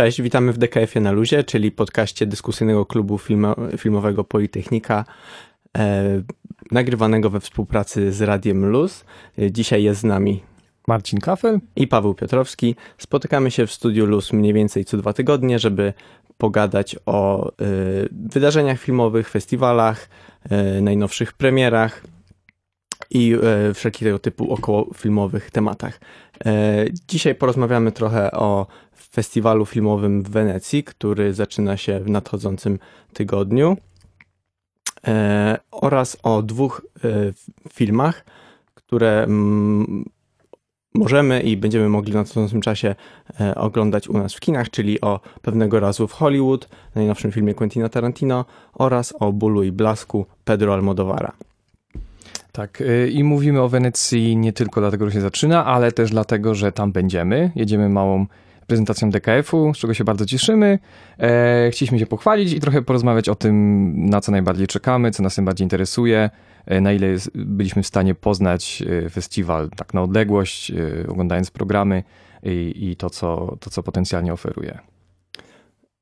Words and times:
Cześć, 0.00 0.22
witamy 0.22 0.52
w 0.52 0.58
DKF-ie 0.58 1.02
na 1.02 1.12
luzie, 1.12 1.44
czyli 1.44 1.70
podcaście 1.70 2.26
dyskusyjnego 2.26 2.86
klubu 2.86 3.18
filmo 3.18 3.56
filmowego 3.76 4.24
Politechnika, 4.24 5.04
e, 5.78 6.22
nagrywanego 6.70 7.30
we 7.30 7.40
współpracy 7.40 8.12
z 8.12 8.22
Radiem 8.22 8.66
Luz. 8.66 9.04
E, 9.38 9.52
dzisiaj 9.52 9.82
jest 9.82 10.00
z 10.00 10.04
nami 10.04 10.42
Marcin 10.88 11.20
Kafel 11.20 11.60
i 11.76 11.86
Paweł 11.86 12.14
Piotrowski. 12.14 12.76
Spotykamy 12.98 13.50
się 13.50 13.66
w 13.66 13.72
studiu 13.72 14.06
Luz 14.06 14.32
mniej 14.32 14.52
więcej 14.52 14.84
co 14.84 14.96
dwa 14.96 15.12
tygodnie, 15.12 15.58
żeby 15.58 15.92
pogadać 16.38 16.96
o 17.06 17.48
e, 17.48 17.52
wydarzeniach 18.12 18.80
filmowych, 18.80 19.28
festiwalach, 19.28 20.08
e, 20.50 20.80
najnowszych 20.80 21.32
premierach 21.32 22.02
i 23.10 23.34
e, 23.34 23.74
wszelkich 23.74 24.08
tego 24.08 24.18
typu 24.18 24.52
okołofilmowych 24.52 25.50
tematach. 25.50 26.00
E, 26.44 26.84
dzisiaj 27.08 27.34
porozmawiamy 27.34 27.92
trochę 27.92 28.30
o 28.30 28.66
festiwalu 29.10 29.66
filmowym 29.66 30.22
w 30.22 30.30
Wenecji, 30.30 30.84
który 30.84 31.34
zaczyna 31.34 31.76
się 31.76 32.00
w 32.00 32.10
nadchodzącym 32.10 32.78
tygodniu 33.12 33.76
e, 35.06 35.58
oraz 35.70 36.16
o 36.22 36.42
dwóch 36.42 36.82
filmach, 37.72 38.24
które 38.74 39.22
mm, 39.22 40.04
możemy 40.94 41.40
i 41.40 41.56
będziemy 41.56 41.88
mogli 41.88 42.12
w 42.12 42.14
nadchodzącym 42.14 42.60
czasie 42.60 42.94
oglądać 43.56 44.08
u 44.08 44.18
nas 44.18 44.34
w 44.34 44.40
kinach, 44.40 44.70
czyli 44.70 45.00
o 45.00 45.20
Pewnego 45.42 45.80
razu 45.80 46.08
w 46.08 46.12
Hollywood, 46.12 46.68
najnowszym 46.94 47.32
filmie 47.32 47.54
Quentina 47.54 47.88
Tarantino 47.88 48.44
oraz 48.74 49.14
o 49.20 49.32
Bólu 49.32 49.62
i 49.62 49.72
Blasku 49.72 50.26
Pedro 50.44 50.74
Almodovara. 50.74 51.32
Tak, 52.52 52.80
y, 52.80 53.10
i 53.10 53.24
mówimy 53.24 53.60
o 53.60 53.68
Wenecji 53.68 54.36
nie 54.36 54.52
tylko 54.52 54.80
dlatego, 54.80 55.06
że 55.06 55.12
się 55.12 55.20
zaczyna, 55.20 55.64
ale 55.64 55.92
też 55.92 56.10
dlatego, 56.10 56.54
że 56.54 56.72
tam 56.72 56.92
będziemy. 56.92 57.52
Jedziemy 57.54 57.88
małą 57.88 58.26
prezentacją 58.70 59.10
DKF-u, 59.10 59.74
z 59.74 59.78
czego 59.78 59.94
się 59.94 60.04
bardzo 60.04 60.26
cieszymy. 60.26 60.78
E, 61.18 61.70
chcieliśmy 61.70 61.98
się 61.98 62.06
pochwalić 62.06 62.52
i 62.52 62.60
trochę 62.60 62.82
porozmawiać 62.82 63.28
o 63.28 63.34
tym, 63.34 63.92
na 64.10 64.20
co 64.20 64.32
najbardziej 64.32 64.66
czekamy, 64.66 65.10
co 65.10 65.22
nas 65.22 65.36
najbardziej 65.36 65.64
interesuje, 65.64 66.30
e, 66.66 66.80
na 66.80 66.92
ile 66.92 67.06
byliśmy 67.34 67.82
w 67.82 67.86
stanie 67.86 68.14
poznać 68.14 68.82
e, 69.06 69.10
festiwal 69.10 69.70
tak 69.76 69.94
na 69.94 70.02
odległość, 70.02 70.70
e, 70.70 70.74
oglądając 71.08 71.50
programy 71.50 72.02
i, 72.42 72.74
i 72.76 72.96
to, 72.96 73.10
co, 73.10 73.56
to, 73.60 73.70
co 73.70 73.82
potencjalnie 73.82 74.32
oferuje. 74.32 74.78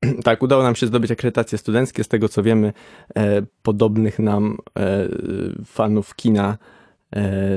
Tak, 0.23 0.43
udało 0.43 0.63
nam 0.63 0.75
się 0.75 0.87
zdobyć 0.87 1.11
akredytacje 1.11 1.57
studenckie. 1.57 2.03
Z 2.03 2.07
tego 2.07 2.29
co 2.29 2.43
wiemy, 2.43 2.73
e, 3.15 3.41
podobnych 3.63 4.19
nam 4.19 4.57
e, 4.79 5.07
fanów 5.65 6.15
kina 6.15 6.57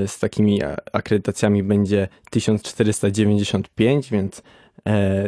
z 0.07 0.19
takimi 0.19 0.61
akredytacjami 0.93 1.63
będzie 1.63 2.07
1495, 2.29 4.09
więc 4.09 4.43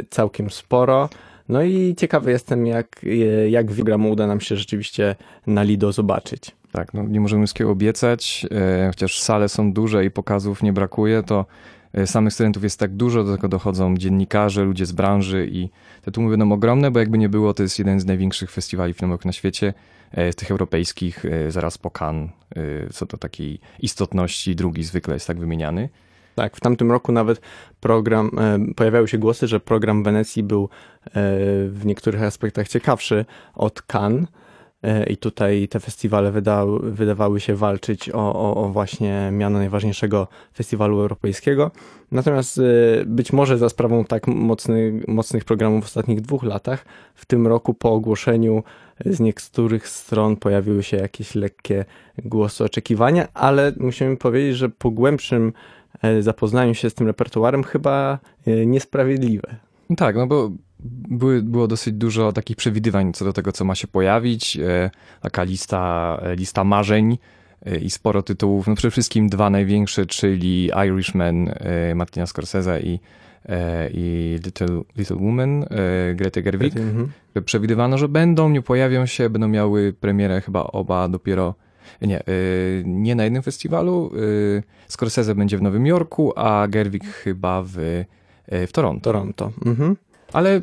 całkiem 0.09 0.49
sporo. 0.49 1.09
No 1.49 1.63
i 1.63 1.95
ciekawy 1.97 2.31
jestem, 2.31 2.65
jak, 2.65 3.01
e, 3.03 3.49
jak 3.49 3.71
w 3.71 4.05
uda 4.11 4.27
nam 4.27 4.41
się 4.41 4.57
rzeczywiście 4.57 5.15
na 5.47 5.63
Lido 5.63 5.91
zobaczyć. 5.91 6.51
Tak, 6.71 6.93
no 6.93 7.03
nie 7.03 7.19
możemy 7.19 7.45
wszystkiego 7.45 7.71
obiecać, 7.71 8.45
e, 8.51 8.87
chociaż 8.87 9.19
sale 9.19 9.49
są 9.49 9.73
duże 9.73 10.05
i 10.05 10.11
pokazów 10.11 10.63
nie 10.63 10.73
brakuje, 10.73 11.23
to 11.23 11.45
E, 11.95 12.07
samych 12.07 12.33
studentów 12.33 12.63
jest 12.63 12.79
tak 12.79 12.91
dużo, 12.91 13.23
do 13.23 13.35
tego 13.35 13.47
dochodzą 13.47 13.97
dziennikarze, 13.97 14.63
ludzie 14.63 14.85
z 14.85 14.91
branży 14.91 15.47
i 15.51 15.69
te 16.01 16.11
tłumy 16.11 16.29
będą 16.29 16.51
ogromne, 16.51 16.91
bo 16.91 16.99
jakby 16.99 17.17
nie 17.17 17.29
było, 17.29 17.53
to 17.53 17.63
jest 17.63 17.79
jeden 17.79 17.99
z 17.99 18.05
największych 18.05 18.51
festiwali 18.51 18.93
filmowych 18.93 19.25
na 19.25 19.31
świecie, 19.31 19.73
e, 20.11 20.31
z 20.31 20.35
tych 20.35 20.51
europejskich, 20.51 21.25
e, 21.25 21.51
zaraz 21.51 21.77
po 21.77 21.91
Cannes, 21.99 22.29
co 22.93 23.05
do 23.05 23.17
takiej 23.17 23.59
istotności, 23.79 24.55
drugi 24.55 24.83
zwykle 24.83 25.13
jest 25.13 25.27
tak 25.27 25.39
wymieniany. 25.39 25.89
Tak, 26.35 26.57
w 26.57 26.59
tamtym 26.59 26.91
roku 26.91 27.11
nawet 27.11 27.41
program, 27.79 28.31
pojawiały 28.75 29.07
się 29.07 29.17
głosy, 29.17 29.47
że 29.47 29.59
program 29.59 30.03
Wenecji 30.03 30.43
był 30.43 30.69
w 31.67 31.81
niektórych 31.85 32.23
aspektach 32.23 32.67
ciekawszy 32.67 33.25
od 33.53 33.81
Cannes 33.81 34.27
E, 34.85 35.03
i 35.03 35.17
tutaj 35.17 35.67
te 35.67 35.79
festiwale 35.79 36.31
wydawały 36.81 37.39
się 37.39 37.55
walczyć 37.55 38.09
o, 38.09 38.33
o, 38.33 38.55
o, 38.55 38.69
właśnie 38.69 39.29
miano 39.31 39.59
najważniejszego 39.59 40.27
festiwalu 40.53 40.99
europejskiego. 40.99 41.71
Natomiast 42.11 42.57
e, 42.57 42.61
być 43.05 43.33
może 43.33 43.57
za 43.57 43.69
sprawą 43.69 44.05
tak 44.05 44.27
mocny, 44.27 45.01
mocnych 45.07 45.45
programów 45.45 45.83
w 45.83 45.87
ostatnich 45.87 46.21
dwóch 46.21 46.43
latach, 46.43 46.85
w 47.15 47.25
tym 47.25 47.47
roku 47.47 47.73
po 47.73 47.91
ogłoszeniu 47.93 48.63
z 49.05 49.19
niektórych 49.19 49.87
stron 49.87 50.35
pojawiły 50.35 50.83
się 50.83 50.97
jakieś 50.97 51.35
lekkie 51.35 51.85
głosy 52.17 52.63
oczekiwania, 52.63 53.27
ale 53.33 53.73
musimy 53.77 54.17
powiedzieć, 54.17 54.57
że 54.57 54.69
po 54.69 54.91
głębszym 54.91 55.47
e, 55.47 55.84
zapoznaniu 56.19 56.73
się 56.73 56.89
z 56.89 56.93
tym 56.93 57.07
repertuarem 57.07 57.63
chyba 57.63 58.19
niesprawiedliwe. 58.65 59.55
Tak, 59.97 60.15
no 60.15 60.27
bo 60.27 60.51
były, 61.09 61.41
było 61.41 61.67
dosyć 61.67 61.93
dużo 61.93 62.31
takich 62.31 62.57
przewidywań 62.57 63.13
co 63.13 63.25
do 63.25 63.33
tego, 63.33 63.51
co 63.51 63.65
ma 63.65 63.75
się 63.75 63.87
pojawić. 63.87 64.57
E, 64.57 64.89
taka 65.21 65.43
lista, 65.43 66.17
e, 66.21 66.35
lista 66.35 66.63
marzeń 66.63 67.17
e, 67.65 67.77
i 67.77 67.89
sporo 67.89 68.23
tytułów. 68.23 68.67
No 68.67 68.75
przede 68.75 68.91
wszystkim 68.91 69.29
dwa 69.29 69.49
największe, 69.49 70.05
czyli 70.05 70.71
Irishman 70.85 71.49
Martina 71.95 72.25
Scorsese 72.25 72.81
i, 72.81 72.99
i 73.93 74.35
Little, 74.45 74.81
Little 74.97 75.17
Woman 75.17 75.65
Greta 76.15 76.41
Gerwig. 76.41 76.77
Mhm. 76.77 77.11
Przewidywano, 77.45 77.97
że 77.97 78.07
będą, 78.07 78.49
nie 78.49 78.61
pojawią 78.61 79.05
się, 79.05 79.29
będą 79.29 79.47
miały 79.47 79.93
premierę 79.93 80.41
chyba 80.41 80.63
oba 80.63 81.07
dopiero 81.09 81.55
nie, 82.01 82.23
nie 82.85 83.15
na 83.15 83.23
jednym 83.23 83.43
festiwalu. 83.43 84.11
Scorsese 84.87 85.35
będzie 85.35 85.57
w 85.57 85.61
Nowym 85.61 85.85
Jorku, 85.85 86.33
a 86.35 86.67
Gerwig 86.67 87.05
chyba 87.05 87.63
w, 87.65 88.03
w 88.47 88.71
Toronto. 88.71 89.03
Toronto. 89.03 89.51
Mhm. 89.65 89.95
Ale 90.33 90.61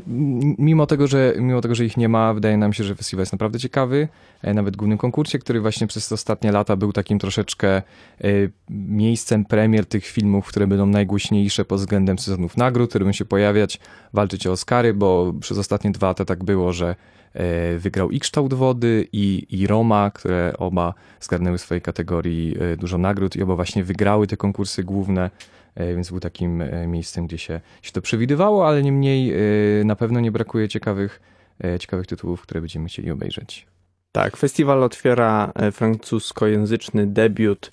mimo 0.59 0.87
tego, 0.87 1.07
że, 1.07 1.35
mimo 1.39 1.61
tego, 1.61 1.75
że 1.75 1.85
ich 1.85 1.97
nie 1.97 2.09
ma, 2.09 2.35
wydaje 2.35 2.57
nam 2.57 2.73
się, 2.73 2.85
że 2.85 2.95
festiwal 2.95 3.23
jest 3.23 3.33
naprawdę 3.33 3.59
ciekawy. 3.59 4.09
E, 4.43 4.55
nawet 4.55 4.75
w 4.75 4.77
głównym 4.77 4.99
konkursie, 4.99 5.39
który 5.39 5.61
właśnie 5.61 5.87
przez 5.87 6.09
te 6.09 6.15
ostatnie 6.15 6.53
lata 6.53 6.77
był 6.77 6.93
takim 6.93 7.19
troszeczkę 7.19 7.69
e, 7.77 7.83
miejscem 8.71 9.45
premier 9.45 9.87
tych 9.87 10.07
filmów, 10.07 10.47
które 10.47 10.67
będą 10.67 10.87
najgłośniejsze 10.87 11.65
pod 11.65 11.81
względem 11.81 12.19
sezonów 12.19 12.57
nagród, 12.57 12.91
które 12.91 13.05
będą 13.05 13.13
się 13.13 13.25
pojawiać, 13.25 13.81
walczyć 14.13 14.47
o 14.47 14.53
Oscary, 14.53 14.95
bo 14.95 15.33
przez 15.41 15.59
ostatnie 15.59 15.91
dwa 15.91 16.07
lata 16.07 16.25
tak 16.25 16.45
było, 16.45 16.73
że 16.73 16.97
wygrał 17.79 18.11
i 18.11 18.21
Kształt 18.21 18.55
Wody 18.55 19.09
i, 19.13 19.47
i 19.51 19.67
Roma, 19.67 20.11
które 20.11 20.53
oba 20.59 20.95
zgarnęły 21.21 21.59
w 21.59 21.61
swojej 21.61 21.83
kategorii 21.83 22.57
dużo 22.79 22.99
nagród 22.99 23.37
i 23.37 23.43
oba 23.43 23.57
właśnie 23.57 23.85
wygrały 23.85 24.27
te 24.27 24.37
konkursy 24.37 24.85
główne. 24.85 25.31
E, 25.75 25.95
więc 25.95 26.11
był 26.11 26.21
takim 26.21 26.63
e, 26.63 26.87
miejscem, 26.87 27.27
gdzie 27.27 27.39
się, 27.39 27.61
się 27.83 27.93
to 27.93 28.03
przewidywało, 28.03 28.69
ale 28.69 28.83
niemniej 28.83 29.33
e, 29.33 29.85
na 29.85 29.97
pewno 29.97 30.21
nie 30.21 30.33
brakuje 30.33 30.69
ciekawych, 30.69 31.21
ciekawych 31.79 32.07
tytułów, 32.07 32.43
które 32.43 32.61
będziemy 32.61 32.89
chcieli 32.89 33.11
obejrzeć. 33.11 33.67
Tak, 34.13 34.37
festiwal 34.37 34.83
otwiera 34.83 35.53
francuskojęzyczny 35.73 37.07
debiut 37.07 37.73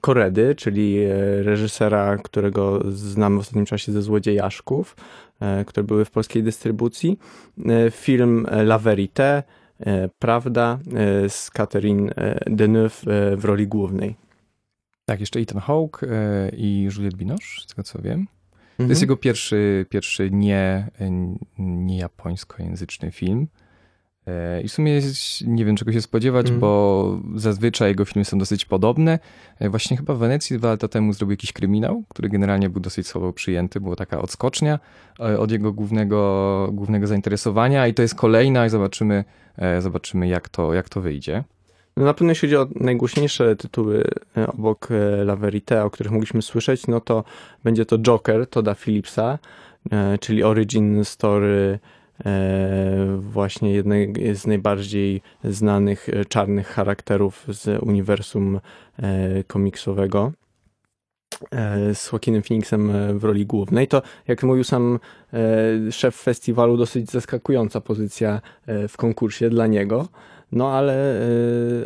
Koredy, 0.00 0.54
czyli 0.54 0.98
reżysera, 1.42 2.16
którego 2.16 2.80
znamy 2.90 3.36
w 3.36 3.40
ostatnim 3.40 3.66
czasie 3.66 3.92
ze 3.92 4.02
Złodziejaszków, 4.02 4.96
które 5.66 5.84
były 5.84 6.04
w 6.04 6.10
polskiej 6.10 6.42
dystrybucji. 6.42 7.18
Film 7.90 8.46
La 8.50 8.78
Vérité, 8.78 9.42
Prawda, 10.18 10.78
z 11.28 11.50
Catherine 11.50 12.14
Deneuve 12.46 13.04
w 13.36 13.44
roli 13.44 13.66
głównej. 13.66 14.16
Tak, 15.10 15.20
jeszcze 15.20 15.40
Ethan 15.40 15.60
Hawke 15.60 16.02
e, 16.02 16.50
i 16.56 16.82
Juliette 16.82 17.16
Binoche, 17.16 17.60
z 17.62 17.66
tego 17.66 17.82
co 17.82 18.02
wiem. 18.02 18.26
To 18.76 18.82
jest 18.82 18.90
mhm. 18.90 19.00
jego 19.00 19.16
pierwszy, 19.16 19.86
pierwszy 19.88 20.30
nie, 20.30 20.90
nie 21.58 21.98
japońskojęzyczny 21.98 23.10
film. 23.10 23.48
E, 24.30 24.60
I 24.60 24.68
w 24.68 24.72
sumie 24.72 25.00
nie 25.46 25.64
wiem 25.64 25.76
czego 25.76 25.92
się 25.92 26.02
spodziewać, 26.02 26.46
mhm. 26.46 26.60
bo 26.60 27.20
zazwyczaj 27.36 27.88
jego 27.88 28.04
filmy 28.04 28.24
są 28.24 28.38
dosyć 28.38 28.64
podobne. 28.64 29.18
E, 29.58 29.70
właśnie 29.70 29.96
chyba 29.96 30.14
w 30.14 30.18
Wenecji 30.18 30.58
dwa 30.58 30.68
lata 30.68 30.88
temu 30.88 31.12
zrobił 31.12 31.32
jakiś 31.32 31.52
kryminał, 31.52 32.02
który 32.08 32.28
generalnie 32.28 32.70
był 32.70 32.80
dosyć 32.80 33.06
słabo 33.06 33.32
przyjęty. 33.32 33.80
Była 33.80 33.96
taka 33.96 34.20
odskocznia 34.22 34.78
od 35.38 35.50
jego 35.50 35.72
głównego, 35.72 36.68
głównego 36.72 37.06
zainteresowania 37.06 37.86
i 37.86 37.94
to 37.94 38.02
jest 38.02 38.14
kolejna 38.14 38.66
i 38.66 38.70
zobaczymy, 38.70 39.24
zobaczymy 39.78 40.28
jak, 40.28 40.48
to, 40.48 40.74
jak 40.74 40.88
to 40.88 41.00
wyjdzie. 41.00 41.44
No 41.96 42.04
na 42.04 42.14
pewno 42.14 42.30
jeśli 42.30 42.48
chodzi 42.48 42.56
o 42.56 42.68
najgłośniejsze 42.74 43.56
tytuły 43.56 44.04
e, 44.36 44.46
obok 44.46 44.88
e, 44.90 44.94
La 45.22 45.36
Verite, 45.36 45.84
o 45.84 45.90
których 45.90 46.12
mogliśmy 46.12 46.42
słyszeć, 46.42 46.86
no 46.86 47.00
to 47.00 47.24
będzie 47.64 47.86
to 47.86 47.98
Joker 47.98 48.46
Toda 48.46 48.74
Phillipsa, 48.74 49.38
e, 49.92 50.18
czyli 50.18 50.42
origin 50.42 51.04
story 51.04 51.78
właśnie 53.18 53.72
jednej 53.72 54.14
z 54.34 54.46
najbardziej 54.46 55.22
znanych 55.44 56.08
czarnych 56.28 56.66
charakterów 56.66 57.46
z 57.48 57.82
uniwersum 57.82 58.60
komiksowego 59.46 60.32
z 61.94 62.12
Joaquinem 62.12 62.42
Phoenixem 62.42 62.92
w 63.18 63.24
roli 63.24 63.46
głównej. 63.46 63.88
To, 63.88 64.02
jak 64.28 64.42
mówił 64.42 64.64
sam 64.64 64.98
szef 65.90 66.16
festiwalu, 66.16 66.76
dosyć 66.76 67.10
zaskakująca 67.10 67.80
pozycja 67.80 68.40
w 68.88 68.96
konkursie 68.96 69.50
dla 69.50 69.66
niego. 69.66 70.08
No 70.52 70.72
ale, 70.72 71.20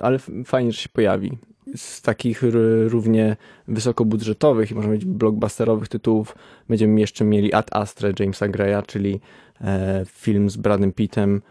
ale 0.02 0.18
fajnie, 0.44 0.72
że 0.72 0.78
się 0.78 0.88
pojawi. 0.88 1.38
Z 1.76 2.02
takich 2.02 2.42
równie 2.86 3.36
wysokobudżetowych 3.68 4.70
i 4.70 4.74
można 4.74 4.88
powiedzieć 4.88 5.08
blockbusterowych 5.08 5.88
tytułów 5.88 6.34
będziemy 6.68 7.00
jeszcze 7.00 7.24
mieli 7.24 7.54
Ad 7.54 7.76
Astra 7.76 8.08
Jamesa 8.18 8.48
Greya, 8.48 8.82
czyli 8.86 9.20
e, 9.60 10.04
film 10.08 10.50
z 10.50 10.56
Bradem 10.56 10.92
Pittem 10.92 11.42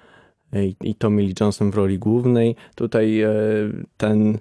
i, 0.53 0.75
i 0.81 0.95
Tommy 0.95 1.21
Lee 1.21 1.33
Johnson 1.39 1.71
w 1.71 1.75
roli 1.75 1.99
głównej. 1.99 2.55
Tutaj 2.75 3.21
e, 3.21 3.29
ten 3.97 4.37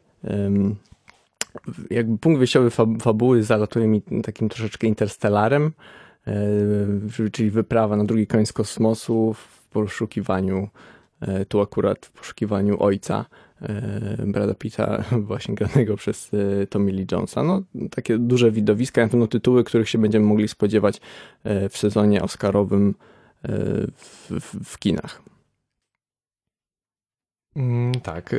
jakby 1.91 2.19
punkt 2.19 2.39
wyjściowy 2.39 2.71
fabuły 3.01 3.43
zalatuje 3.43 3.87
mi 3.87 4.03
takim 4.23 4.49
troszeczkę 4.49 4.87
interstellarem, 4.87 5.73
e, 6.27 7.31
czyli 7.33 7.51
wyprawa 7.51 7.97
na 7.97 8.05
drugi 8.05 8.27
koniec 8.27 8.53
kosmosu 8.53 9.35
w 9.35 9.69
poszukiwaniu, 9.69 10.69
e, 11.21 11.45
tu 11.45 11.61
akurat 11.61 12.07
w 12.07 12.13
poszukiwaniu 12.13 12.83
ojca 12.83 13.25
e, 13.25 13.27
Brada 14.27 14.55
Pitta, 14.55 15.05
właśnie 15.29 15.55
granego 15.55 15.97
przez 15.97 16.31
Tommy 16.71 16.93
Lee 16.93 17.07
Jonesa. 17.13 17.43
No, 17.43 17.63
takie 17.91 18.19
duże 18.19 18.51
widowiska, 18.51 19.03
na 19.03 19.09
pewno 19.09 19.27
tytuły, 19.27 19.65
których 19.65 19.89
się 19.89 19.99
będziemy 19.99 20.27
mogli 20.27 20.49
spodziewać 20.49 21.01
w 21.71 21.79
sezonie 21.79 22.23
oscarowym 22.23 22.95
w, 23.97 24.31
w, 24.41 24.65
w 24.65 24.79
kinach. 24.79 25.23
Mm, 27.57 27.93
tak. 27.95 28.35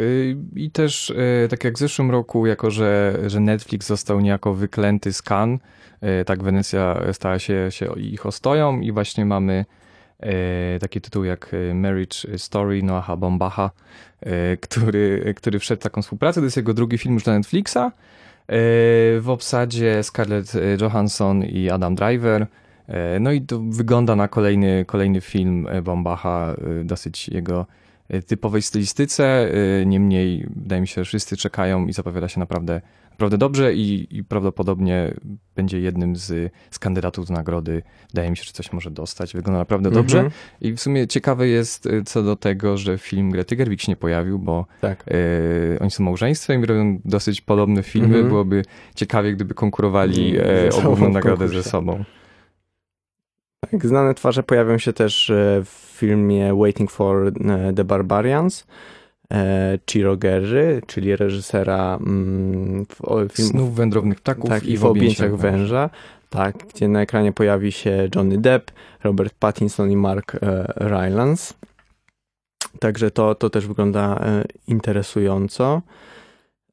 I 0.55 0.71
też 0.71 1.13
tak 1.49 1.63
jak 1.63 1.75
w 1.75 1.79
zeszłym 1.79 2.11
roku, 2.11 2.45
jako 2.45 2.71
że, 2.71 3.19
że 3.27 3.39
Netflix 3.39 3.87
został 3.87 4.19
niejako 4.19 4.53
wyklęty 4.53 5.13
z 5.13 5.21
Cannes, 5.21 5.59
tak 6.25 6.43
Wenecja 6.43 7.01
stała 7.13 7.39
się, 7.39 7.67
się 7.69 7.99
ich 7.99 8.25
ostoją 8.25 8.79
i 8.79 8.91
właśnie 8.91 9.25
mamy 9.25 9.65
taki 10.79 11.01
tytuł 11.01 11.23
jak 11.23 11.51
Marriage 11.73 12.37
Story 12.37 12.83
Noaha 12.83 13.17
Bombacha, 13.17 13.71
który, 14.61 15.33
który 15.37 15.59
wszedł 15.59 15.79
w 15.79 15.83
taką 15.83 16.01
współpracę. 16.01 16.41
To 16.41 16.45
jest 16.45 16.57
jego 16.57 16.73
drugi 16.73 16.97
film 16.97 17.13
już 17.13 17.23
dla 17.23 17.33
Netflixa. 17.33 17.77
W 19.19 19.25
obsadzie 19.27 20.03
Scarlett 20.03 20.53
Johansson 20.81 21.43
i 21.43 21.69
Adam 21.69 21.95
Driver. 21.95 22.47
No 23.19 23.31
i 23.31 23.41
to 23.41 23.59
wygląda 23.59 24.15
na 24.15 24.27
kolejny, 24.27 24.85
kolejny 24.87 25.21
film 25.21 25.67
Bombacha, 25.83 26.55
dosyć 26.83 27.29
jego 27.29 27.65
E, 27.82 27.82
typowej 28.21 28.61
stylistyce. 28.61 29.51
E, 29.81 29.85
niemniej 29.85 30.47
wydaje 30.55 30.81
mi 30.81 30.87
się, 30.87 31.01
że 31.01 31.05
wszyscy 31.05 31.37
czekają 31.37 31.87
i 31.87 31.93
zapowiada 31.93 32.27
się 32.27 32.39
naprawdę, 32.39 32.81
naprawdę 33.11 33.37
dobrze 33.37 33.73
i, 33.73 34.17
i 34.17 34.23
prawdopodobnie 34.23 35.13
będzie 35.55 35.79
jednym 35.79 36.15
z, 36.15 36.53
z 36.71 36.79
kandydatów 36.79 37.27
do 37.27 37.33
nagrody. 37.33 37.83
Wydaje 38.09 38.29
mi 38.29 38.37
się, 38.37 38.43
że 38.43 38.51
coś 38.51 38.73
może 38.73 38.91
dostać. 38.91 39.33
Wygląda 39.33 39.59
naprawdę 39.59 39.89
-hmm. 39.89 39.93
dobrze. 39.93 40.29
I 40.61 40.73
w 40.73 40.79
sumie 40.79 41.07
ciekawe 41.07 41.47
jest 41.47 41.85
e, 41.85 42.03
co 42.03 42.23
do 42.23 42.35
tego, 42.35 42.77
że 42.77 42.97
film 42.97 43.31
Grety 43.31 43.55
Gerwig 43.55 43.81
się 43.81 43.91
nie 43.91 43.95
pojawił, 43.95 44.39
bo 44.39 44.65
tak. 44.81 45.05
y, 45.07 45.77
oni 45.81 45.91
są 45.91 46.03
małżeństwem 46.03 46.63
i 46.63 46.65
robią 46.65 46.99
dosyć 47.05 47.41
podobne 47.41 47.83
filmy. 47.83 48.23
-hmm. 48.23 48.27
Byłoby 48.27 48.65
ciekawie, 48.95 49.33
gdyby 49.33 49.53
konkurowali 49.53 50.35
o 50.77 50.81
główną 50.81 51.09
nagrodę 51.09 51.47
ze 51.47 51.63
sobą. 51.63 52.03
Tak, 53.73 53.85
znane 53.85 54.13
twarze 54.13 54.43
pojawią 54.43 54.77
się 54.77 54.93
też 54.93 55.31
w 55.65 55.93
filmie 55.97 56.55
Waiting 56.55 56.91
for 56.91 57.27
e, 57.27 57.73
the 57.73 57.83
Barbarians. 57.83 58.67
E, 59.31 59.79
Ciro 59.85 60.17
Gerry, 60.17 60.81
czyli 60.87 61.15
reżysera 61.15 61.99
mm, 62.01 62.85
Snów 63.33 63.75
wędrownych 63.75 64.21
ptaków 64.21 64.49
tak, 64.49 64.63
i 64.63 64.77
w 64.77 64.85
objęciach 64.85 65.35
węża. 65.35 65.89
Tak, 66.29 66.57
gdzie 66.57 66.87
na 66.87 67.01
ekranie 67.01 67.31
pojawi 67.31 67.71
się 67.71 68.09
Johnny 68.15 68.37
Depp, 68.37 68.71
Robert 69.03 69.33
Pattinson 69.39 69.91
i 69.91 69.95
Mark 69.95 70.35
e, 70.35 70.39
Rylance. 70.75 71.53
Także 72.79 73.11
to, 73.11 73.35
to 73.35 73.49
też 73.49 73.67
wygląda 73.67 74.19
e, 74.19 74.43
interesująco. 74.67 75.81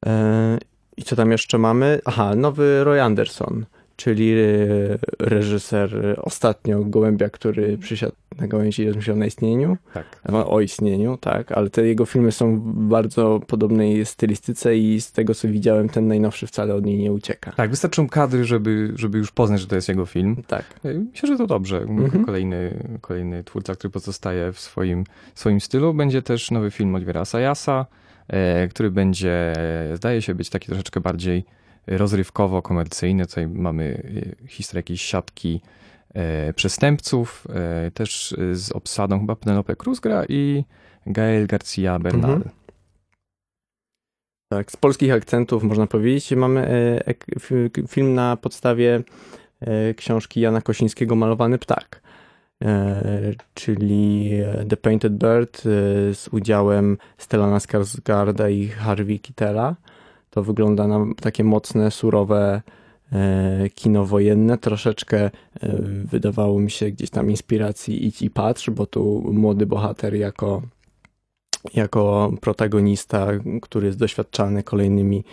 E, 0.05 0.57
I 0.97 1.03
co 1.03 1.15
tam 1.15 1.31
jeszcze 1.31 1.57
mamy? 1.57 1.99
Aha, 2.05 2.35
nowy 2.35 2.83
Roy 2.83 3.01
Anderson 3.01 3.65
czyli 4.03 4.33
e, 4.33 4.37
reżyser 5.19 6.19
ostatnio 6.21 6.83
Gołębia, 6.83 7.29
który 7.29 7.77
przysiadł 7.77 8.15
na 8.39 8.47
gałęzi 8.47 8.81
i 8.81 8.87
rozmyślał 8.87 9.17
na 9.17 9.25
istnieniu. 9.25 9.77
Tak. 9.93 10.05
O 10.45 10.61
istnieniu, 10.61 11.17
tak, 11.17 11.51
ale 11.51 11.69
te 11.69 11.87
jego 11.87 12.05
filmy 12.05 12.31
są 12.31 12.59
w 12.59 12.87
bardzo 12.87 13.41
podobnej 13.47 14.05
stylistyce 14.05 14.77
i 14.77 15.01
z 15.01 15.11
tego, 15.11 15.35
co 15.35 15.47
widziałem, 15.47 15.89
ten 15.89 16.07
najnowszy 16.07 16.47
wcale 16.47 16.75
od 16.75 16.85
niej 16.85 16.97
nie 16.97 17.11
ucieka. 17.11 17.51
Tak, 17.51 17.69
wystarczą 17.69 18.09
kadry, 18.09 18.45
żeby, 18.45 18.91
żeby 18.95 19.17
już 19.17 19.31
poznać, 19.31 19.61
że 19.61 19.67
to 19.67 19.75
jest 19.75 19.89
jego 19.89 20.05
film. 20.05 20.43
Tak. 20.47 20.65
E, 20.85 20.93
myślę, 20.93 21.27
że 21.27 21.37
to 21.37 21.47
dobrze. 21.47 21.77
Mhm. 21.77 22.25
Kolejny, 22.25 22.83
kolejny 23.01 23.43
twórca, 23.43 23.75
który 23.75 23.91
pozostaje 23.91 24.51
w 24.51 24.59
swoim, 24.59 25.03
swoim 25.35 25.61
stylu. 25.61 25.93
Będzie 25.93 26.21
też 26.21 26.51
nowy 26.51 26.71
film 26.71 26.95
Olivera 26.95 27.25
Sayasa, 27.25 27.85
e, 28.27 28.67
który 28.67 28.91
będzie, 28.91 29.53
zdaje 29.93 30.21
się 30.21 30.35
być 30.35 30.49
taki 30.49 30.67
troszeczkę 30.67 30.99
bardziej 30.99 31.45
rozrywkowo-komercyjne. 31.87 33.25
Tutaj 33.25 33.47
mamy 33.47 34.03
e, 34.43 34.47
historię 34.47 34.79
jakiejś 34.79 35.01
siatki 35.01 35.61
e, 36.13 36.53
przestępców, 36.53 37.47
e, 37.49 37.91
też 37.91 38.35
z 38.53 38.71
obsadą 38.71 39.19
chyba 39.19 39.35
Penelope 39.35 39.75
Cruz 39.75 39.99
gra 39.99 40.25
i 40.29 40.63
Gael 41.05 41.47
Garcia 41.47 41.99
Bernal. 41.99 42.31
Mhm. 42.31 42.51
Tak, 44.51 44.71
z 44.71 44.77
polskich 44.77 45.11
akcentów 45.11 45.63
można 45.63 45.87
powiedzieć. 45.87 46.31
Mamy 46.31 46.99
film 47.87 48.13
na 48.13 48.37
podstawie 48.37 49.03
książki 49.95 50.41
Jana 50.41 50.61
Kosińskiego 50.61 51.15
Malowany 51.15 51.57
Ptak, 51.57 52.01
czyli 53.53 54.29
The 54.69 54.77
Painted 54.77 55.13
Bird 55.13 55.61
z 56.13 56.27
udziałem 56.31 56.97
Stellana 57.17 57.59
Skarsgarda 57.59 58.49
i 58.49 58.67
Harvey 58.67 59.19
Kittela 59.19 59.75
to 60.31 60.43
wygląda 60.43 60.87
na 60.87 61.05
takie 61.21 61.43
mocne, 61.43 61.91
surowe 61.91 62.61
e, 63.11 63.69
kino 63.69 64.05
wojenne. 64.05 64.57
Troszeczkę 64.57 65.19
e, 65.19 65.31
wydawało 66.05 66.59
mi 66.59 66.71
się 66.71 66.91
gdzieś 66.91 67.09
tam 67.09 67.29
inspiracji 67.29 68.05
Idź 68.05 68.21
i 68.21 68.29
patrz, 68.29 68.69
bo 68.69 68.85
tu 68.85 69.29
młody 69.33 69.65
bohater 69.65 70.15
jako, 70.15 70.61
jako 71.73 72.31
protagonista, 72.41 73.27
który 73.61 73.87
jest 73.87 73.99
doświadczany 73.99 74.63
kolejnymi 74.63 75.23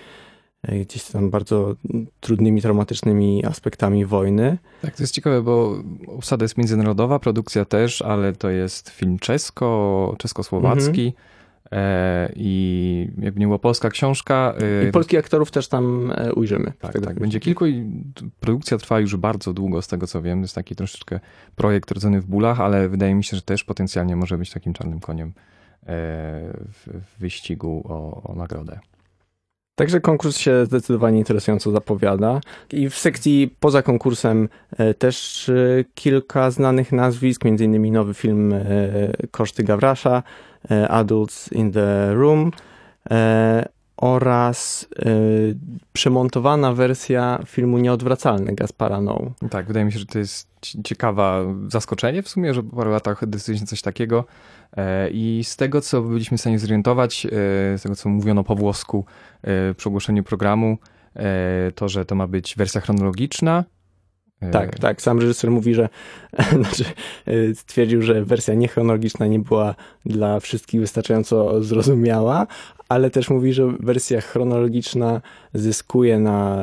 e, 0.63 0.79
gdzieś 0.79 1.05
tam 1.05 1.31
bardzo 1.31 1.75
trudnymi, 2.21 2.63
traumatycznymi 2.63 3.45
aspektami 3.47 4.05
wojny. 4.05 4.59
Tak, 4.83 4.97
to 4.97 5.03
jest 5.03 5.15
ciekawe, 5.15 5.43
bo 5.43 5.83
obsada 6.07 6.45
jest 6.45 6.59
międzynarodowa, 6.59 7.19
produkcja 7.19 7.65
też, 7.65 8.03
ale 8.03 8.33
to 8.33 8.51
jest 8.51 8.89
film 8.89 9.19
czesko, 9.19 10.15
czesko-słowacki. 10.19 11.07
Mhm. 11.07 11.38
E, 11.73 12.33
I 12.37 13.11
jakby 13.19 13.41
nie 13.41 13.47
była 13.47 13.59
polska 13.59 13.91
książka. 13.91 14.55
E, 14.83 14.89
I 14.89 14.93
polskich 14.93 15.19
aktorów 15.19 15.51
też 15.51 15.69
tam 15.69 16.13
e, 16.17 16.33
ujrzymy. 16.33 16.73
Tak, 16.81 17.01
tak. 17.01 17.21
Będzie 17.21 17.41
kilku 17.41 17.67
i 17.67 18.03
produkcja 18.41 18.79
trwa 18.79 19.01
już 19.01 19.17
bardzo 19.17 19.53
długo, 19.53 19.83
z 19.83 19.89
tego 19.89 20.07
co 20.07 20.23
wiem. 20.23 20.43
Jest 20.43 20.55
taki 20.55 20.77
troszeczkę 20.77 21.21
projekt 21.57 21.91
rodzony 21.91 22.21
w 22.21 22.27
bólach, 22.27 22.61
ale 22.61 22.89
wydaje 22.89 23.15
mi 23.15 23.25
się, 23.25 23.37
że 23.37 23.43
też 23.43 23.65
potencjalnie 23.65 24.17
może 24.17 24.39
być 24.39 24.51
takim 24.51 24.73
czarnym 24.73 25.01
koniem 25.01 25.33
w 26.73 27.19
wyścigu 27.19 27.83
o, 27.89 28.23
o 28.33 28.35
nagrodę. 28.35 28.79
Także 29.75 30.01
konkurs 30.01 30.37
się 30.37 30.67
zdecydowanie 30.67 31.19
interesująco 31.19 31.71
zapowiada. 31.71 32.41
I 32.73 32.91
w 32.91 32.95
sekcji 32.95 33.57
poza 33.61 33.83
konkursem 33.83 34.49
też 34.99 35.51
kilka 35.95 36.51
znanych 36.51 36.93
nazwisk, 36.93 37.45
innymi 37.45 37.91
nowy 37.91 38.15
film 38.15 38.55
Koszty 39.31 39.65
Gawrasza, 39.65 40.23
Adults 40.89 41.53
in 41.53 41.73
the 41.73 42.15
Room 42.15 42.51
e, 43.11 43.69
oraz 43.97 44.89
e, 44.99 45.05
przemontowana 45.93 46.73
wersja 46.73 47.39
filmu 47.47 47.79
Nieodwracalny 47.79 48.55
Gaspara 48.55 49.01
No. 49.01 49.33
Tak, 49.51 49.67
wydaje 49.67 49.87
mi 49.87 49.93
się, 49.93 49.99
że 49.99 50.07
to 50.07 50.19
jest 50.19 50.49
ciekawa 50.85 51.41
zaskoczenie 51.69 52.23
w 52.23 52.29
sumie, 52.29 52.55
że 52.55 52.63
po 52.63 52.77
paru 52.77 52.91
latach 52.91 53.27
decyduje 53.27 53.59
się 53.59 53.67
coś 53.67 53.83
takiego 53.83 54.25
i 55.11 55.41
z 55.45 55.57
tego, 55.57 55.81
co 55.81 56.03
byliśmy 56.03 56.37
w 56.37 56.41
stanie 56.41 56.59
zorientować, 56.59 57.27
z 57.77 57.83
tego, 57.83 57.97
co 57.97 58.09
mówiono 58.09 58.45
po 58.45 58.55
włosku 58.55 59.05
przy 59.77 59.89
ogłoszeniu 59.89 60.25
programu, 60.25 60.79
to, 61.75 61.89
że 61.89 62.05
to 62.05 62.15
ma 62.15 62.27
być 62.27 62.55
wersja 62.57 62.81
chronologiczna, 62.81 63.65
tak, 64.53 64.77
e, 64.77 64.79
tak. 64.79 65.03
Sam 65.03 65.21
reżyser 65.21 65.51
mówi, 65.51 65.75
że 65.75 65.89
znaczy, 66.63 66.85
e, 67.27 67.55
stwierdził, 67.55 68.03
że 68.03 68.25
wersja 68.25 68.55
niechronologiczna 68.55 69.27
nie 69.27 69.39
była 69.39 69.75
dla 70.07 70.41
wszystkich 70.41 70.81
wystarczająco 70.81 71.63
zrozumiała, 71.63 72.47
ale 72.89 73.11
też 73.11 73.31
mówi, 73.31 73.53
że 73.53 73.73
wersja 73.81 74.21
chronologiczna 74.21 75.21
zyskuje 75.55 76.19
na 76.19 76.59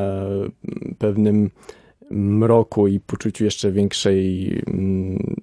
pewnym 0.98 1.50
mroku 2.12 2.88
i 2.88 3.00
poczuciu 3.00 3.44
jeszcze 3.44 3.72
większej 3.72 4.52
mm, 4.68 5.36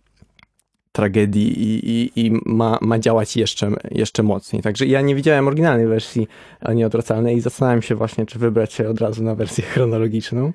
tragedii 0.92 1.62
i, 1.62 1.90
i, 1.90 2.26
i 2.26 2.40
ma, 2.46 2.78
ma 2.80 2.98
działać 2.98 3.36
jeszcze, 3.36 3.70
jeszcze 3.90 4.22
mocniej. 4.22 4.62
Także 4.62 4.86
ja 4.86 5.00
nie 5.00 5.14
widziałem 5.14 5.46
oryginalnej 5.46 5.86
wersji 5.86 6.28
nieodwracalnej 6.74 7.36
i 7.36 7.40
zastanawiam 7.40 7.82
się 7.82 7.94
właśnie, 7.94 8.26
czy 8.26 8.38
wybrać 8.38 8.72
się 8.72 8.88
od 8.88 9.00
razu 9.00 9.22
na 9.22 9.34
wersję 9.34 9.64
chronologiczną. 9.64 10.52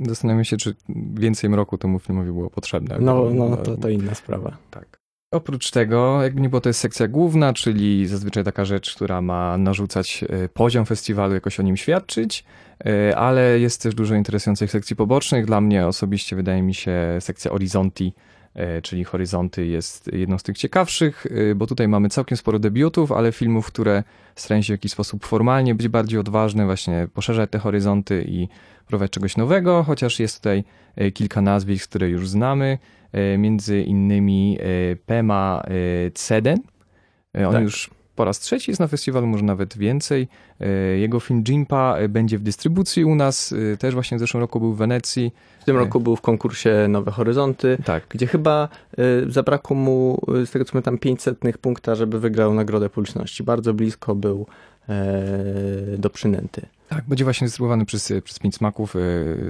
Zastanawiam 0.00 0.44
się, 0.44 0.56
czy 0.56 0.74
więcej 1.14 1.50
mroku 1.50 1.78
temu 1.78 1.98
filmowi 1.98 2.32
było 2.32 2.50
potrzebne. 2.50 2.96
No, 3.00 3.30
no 3.30 3.56
to, 3.56 3.76
to 3.76 3.88
inna 3.88 4.14
sprawa. 4.14 4.56
Tak. 4.70 4.98
Oprócz 5.32 5.70
tego, 5.70 6.22
jakby 6.22 6.40
nie 6.40 6.48
było, 6.48 6.60
to 6.60 6.68
jest 6.68 6.80
sekcja 6.80 7.08
główna, 7.08 7.52
czyli 7.52 8.06
zazwyczaj 8.06 8.44
taka 8.44 8.64
rzecz, 8.64 8.94
która 8.94 9.22
ma 9.22 9.58
narzucać 9.58 10.24
e, 10.28 10.48
poziom 10.48 10.86
festiwalu, 10.86 11.34
jakoś 11.34 11.60
o 11.60 11.62
nim 11.62 11.76
świadczyć, 11.76 12.44
e, 12.86 13.16
ale 13.16 13.60
jest 13.60 13.82
też 13.82 13.94
dużo 13.94 14.14
interesujących 14.14 14.70
sekcji 14.70 14.96
pobocznych. 14.96 15.46
Dla 15.46 15.60
mnie 15.60 15.86
osobiście 15.86 16.36
wydaje 16.36 16.62
mi 16.62 16.74
się 16.74 17.16
sekcja 17.20 17.50
Horizonti, 17.50 18.12
czyli 18.82 19.04
Horyzonty 19.04 19.66
jest 19.66 20.10
jedną 20.12 20.38
z 20.38 20.42
tych 20.42 20.58
ciekawszych, 20.58 21.26
bo 21.56 21.66
tutaj 21.66 21.88
mamy 21.88 22.08
całkiem 22.08 22.38
sporo 22.38 22.58
debiutów, 22.58 23.12
ale 23.12 23.32
filmów, 23.32 23.66
które 23.66 24.02
starają 24.36 24.62
się 24.62 24.72
w 24.72 24.78
jakiś 24.78 24.92
sposób 24.92 25.26
formalnie 25.26 25.74
być 25.74 25.88
bardziej 25.88 26.18
odważne, 26.18 26.64
właśnie 26.64 27.08
poszerzać 27.14 27.50
te 27.50 27.58
horyzonty 27.58 28.24
i 28.28 28.48
próbować 28.86 29.10
czegoś 29.10 29.36
nowego, 29.36 29.82
chociaż 29.82 30.20
jest 30.20 30.36
tutaj 30.36 30.64
kilka 31.14 31.40
nazwisk, 31.40 31.88
które 31.88 32.08
już 32.08 32.28
znamy. 32.28 32.78
E, 33.12 33.38
między 33.38 33.82
innymi 33.82 34.58
e, 34.60 34.96
Pema 34.96 35.62
e, 35.64 36.10
Ceden. 36.10 36.58
On 37.46 37.52
tak. 37.52 37.62
już 37.62 37.90
po 38.18 38.24
raz 38.24 38.38
trzeci 38.38 38.70
jest 38.70 38.80
na 38.80 38.88
festiwalu, 38.88 39.26
może 39.26 39.44
nawet 39.44 39.78
więcej. 39.78 40.28
Jego 40.98 41.20
film 41.20 41.44
Jimpa 41.48 41.96
będzie 42.08 42.38
w 42.38 42.42
dystrybucji 42.42 43.04
u 43.04 43.14
nas, 43.14 43.54
też 43.78 43.94
właśnie 43.94 44.16
w 44.16 44.20
zeszłym 44.20 44.40
roku 44.40 44.60
był 44.60 44.72
w 44.72 44.76
Wenecji. 44.76 45.32
W 45.60 45.64
tym 45.64 45.76
roku 45.76 46.00
był 46.00 46.16
w 46.16 46.20
konkursie 46.20 46.86
Nowe 46.88 47.10
Horyzonty, 47.10 47.78
tak. 47.84 48.04
gdzie 48.08 48.26
chyba 48.26 48.68
zabrakło 49.26 49.76
mu, 49.76 50.20
z 50.46 50.50
tego 50.50 50.64
co 50.64 50.72
pamiętam, 50.72 50.98
500 50.98 51.38
punkta, 51.60 51.94
żeby 51.94 52.20
wygrał 52.20 52.54
Nagrodę 52.54 52.90
Publiczności. 52.90 53.42
Bardzo 53.42 53.74
blisko 53.74 54.14
był 54.14 54.46
do 55.98 56.10
przynęty. 56.10 56.66
Tak, 56.88 57.04
będzie 57.08 57.24
właśnie 57.24 57.46
dystrybuowany 57.46 57.86
przez, 57.86 58.12
przez 58.24 58.38
Pięć 58.38 58.54
Smaków. 58.54 58.96
E, 58.96 58.98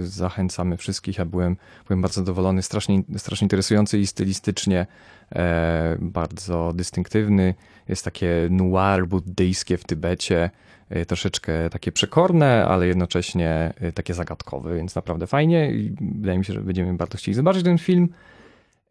zachęcamy 0.01 0.77
wszystkich. 0.77 1.19
Ja 1.19 1.25
byłem, 1.25 1.57
byłem 1.87 2.03
bardzo 2.03 2.15
zadowolony, 2.15 2.63
strasznie, 2.63 3.03
strasznie 3.17 3.45
interesujący 3.45 3.99
i 3.99 4.07
stylistycznie 4.07 4.87
e, 5.33 5.97
bardzo 6.01 6.73
dystynktywny. 6.75 7.55
Jest 7.89 8.05
takie 8.05 8.49
noir 8.51 9.07
buddyjskie 9.07 9.77
w 9.77 9.85
Tybecie, 9.85 10.51
e, 10.91 11.07
troszeczkę 11.07 11.71
takie 11.71 11.93
przekorne, 11.93 12.65
ale 12.65 12.87
jednocześnie 12.87 13.73
e, 13.81 13.93
takie 13.93 14.15
zagadkowe, 14.15 14.77
więc 14.77 14.95
naprawdę 14.95 15.27
fajnie 15.27 15.73
i 15.73 15.95
wydaje 16.01 16.39
mi 16.39 16.45
się, 16.45 16.53
że 16.53 16.61
będziemy 16.61 16.95
bardzo 16.95 17.19
chcieli 17.19 17.35
zobaczyć 17.35 17.65
ten 17.65 17.79
film. 17.79 18.09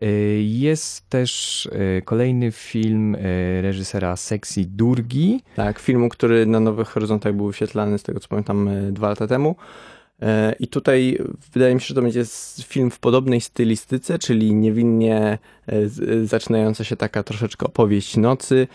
Y, 0.04 0.42
jest 0.44 1.10
też 1.10 1.66
y, 1.66 2.02
kolejny 2.06 2.52
film 2.52 3.16
y, 3.16 3.60
reżysera 3.62 4.16
Sexy 4.16 4.66
Durgi. 4.66 5.42
Tak, 5.56 5.80
filmu, 5.80 6.10
który 6.10 6.46
na 6.46 6.60
Nowych 6.60 6.88
Horyzontach 6.88 7.34
był 7.34 7.48
wyświetlany, 7.48 7.98
z 7.98 8.04
tego 8.04 8.20
co 8.20 8.28
pamiętam, 8.28 8.70
dwa 8.92 9.10
lata 9.10 9.28
temu. 9.28 9.56
I 10.60 10.68
tutaj 10.68 11.18
wydaje 11.54 11.76
mi 11.76 11.82
się, 11.82 11.88
że 11.88 11.96
to 11.96 12.02
będzie 12.02 12.24
film 12.64 12.92
w 12.92 13.00
podobnej 13.00 13.42
stylistyce, 13.42 14.20
czyli 14.20 14.54
niewinnie 14.54 15.38
zaczynająca 16.24 16.84
się 16.84 16.96
taka 16.96 17.24
troszeczkę 17.24 17.66
opowieść 17.66 18.18
nocy. 18.18 18.68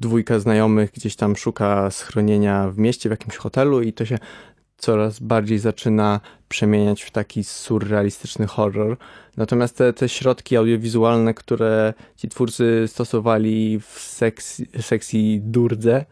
Dwójka 0.00 0.38
znajomych 0.38 0.92
gdzieś 0.92 1.16
tam 1.16 1.36
szuka 1.36 1.90
schronienia 1.90 2.68
w 2.68 2.78
mieście, 2.78 3.08
w 3.08 3.12
jakimś 3.12 3.36
hotelu 3.36 3.82
i 3.82 3.92
to 3.92 4.04
się 4.04 4.18
coraz 4.78 5.20
bardziej 5.20 5.58
zaczyna 5.58 6.20
przemieniać 6.48 7.02
w 7.02 7.10
taki 7.10 7.44
surrealistyczny 7.44 8.46
horror. 8.46 8.96
Natomiast 9.36 9.76
te, 9.76 9.92
te 9.92 10.08
środki 10.08 10.56
audiowizualne, 10.56 11.34
które 11.34 11.94
ci 12.16 12.28
twórcy 12.28 12.84
stosowali 12.86 13.80
w 13.80 13.98
seksji, 14.00 14.66
seksji 14.80 15.40
durdze, 15.40 16.04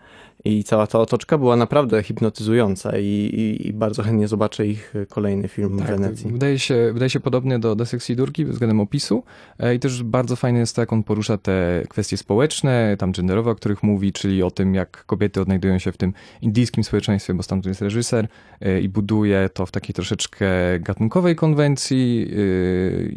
i 0.47 0.65
cała 0.65 0.87
ta 0.87 0.99
otoczka 0.99 1.39
była 1.39 1.57
naprawdę 1.57 2.03
hipnotyzująca 2.03 2.99
i, 2.99 3.05
i, 3.05 3.69
i 3.69 3.73
bardzo 3.73 4.03
chętnie 4.03 4.29
zobaczę 4.29 4.67
ich 4.67 4.95
kolejny 5.09 5.49
film 5.49 5.79
tak, 5.79 5.87
w 5.87 5.91
Wenecji. 5.91 6.33
Wydaje 6.33 6.59
się, 6.59 6.91
wydaje 6.93 7.11
się 7.11 7.21
podobnie 7.21 7.59
do, 7.59 7.75
do 7.75 7.85
Durki 8.17 8.45
względem 8.45 8.81
opisu 8.81 9.23
e, 9.59 9.75
i 9.75 9.79
też 9.79 10.03
bardzo 10.03 10.37
fajne 10.37 10.59
jest 10.59 10.77
to, 10.77 10.83
jak 10.83 10.93
on 10.93 11.03
porusza 11.03 11.39
te 11.39 11.83
kwestie 11.89 12.17
społeczne, 12.17 12.97
tam 12.99 13.13
genderowe, 13.13 13.51
o 13.51 13.55
których 13.55 13.83
mówi, 13.83 14.13
czyli 14.13 14.43
o 14.43 14.51
tym, 14.51 14.75
jak 14.75 15.05
kobiety 15.07 15.41
odnajdują 15.41 15.79
się 15.79 15.93
w 15.93 15.97
tym 15.97 16.13
indyjskim 16.43 16.85
społeczeństwie, 16.85 17.35
bo 17.35 17.43
stamtąd 17.43 17.67
jest 17.67 17.83
reżyser 17.83 18.29
e, 18.61 18.81
i 18.81 18.89
buduje 18.89 19.51
to 19.55 19.67
w 19.67 19.73
takiej 19.73 19.95
troszeczkę 19.95 20.47
gatunkowej 20.81 21.37
konwencji, 21.37 22.31
e, 22.31 22.37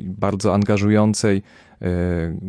bardzo 0.06 0.54
angażującej, 0.54 1.42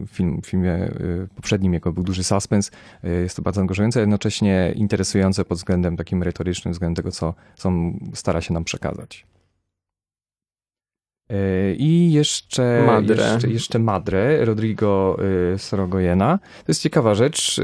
film, 0.07 0.41
w 0.43 0.47
filmie 0.47 0.91
poprzednim, 1.35 1.75
jako 1.75 1.93
był 1.93 2.05
duży 2.05 2.25
suspens. 2.25 2.71
Jest 3.03 3.37
to 3.37 3.43
bardzo 3.43 3.61
angażujące, 3.61 4.01
jednocześnie 4.01 4.73
interesujące 4.77 5.45
pod 5.45 5.59
względem 5.59 5.97
takim 5.97 6.19
merytorycznym, 6.19 6.73
względem 6.73 6.95
tego, 6.95 7.11
co, 7.13 7.35
co 7.57 7.73
stara 8.15 8.41
się 8.41 8.55
nam 8.55 8.65
przekazać. 8.65 9.27
I 11.77 12.13
jeszcze 12.13 12.83
Madre. 12.87 13.33
Jeszcze, 13.33 13.49
jeszcze 13.49 13.79
Madre, 13.79 14.45
Rodrigo 14.45 15.17
Sorogoyena. 15.57 16.39
To 16.39 16.65
jest 16.69 16.83
ciekawa 16.83 17.15
rzecz. 17.15 17.61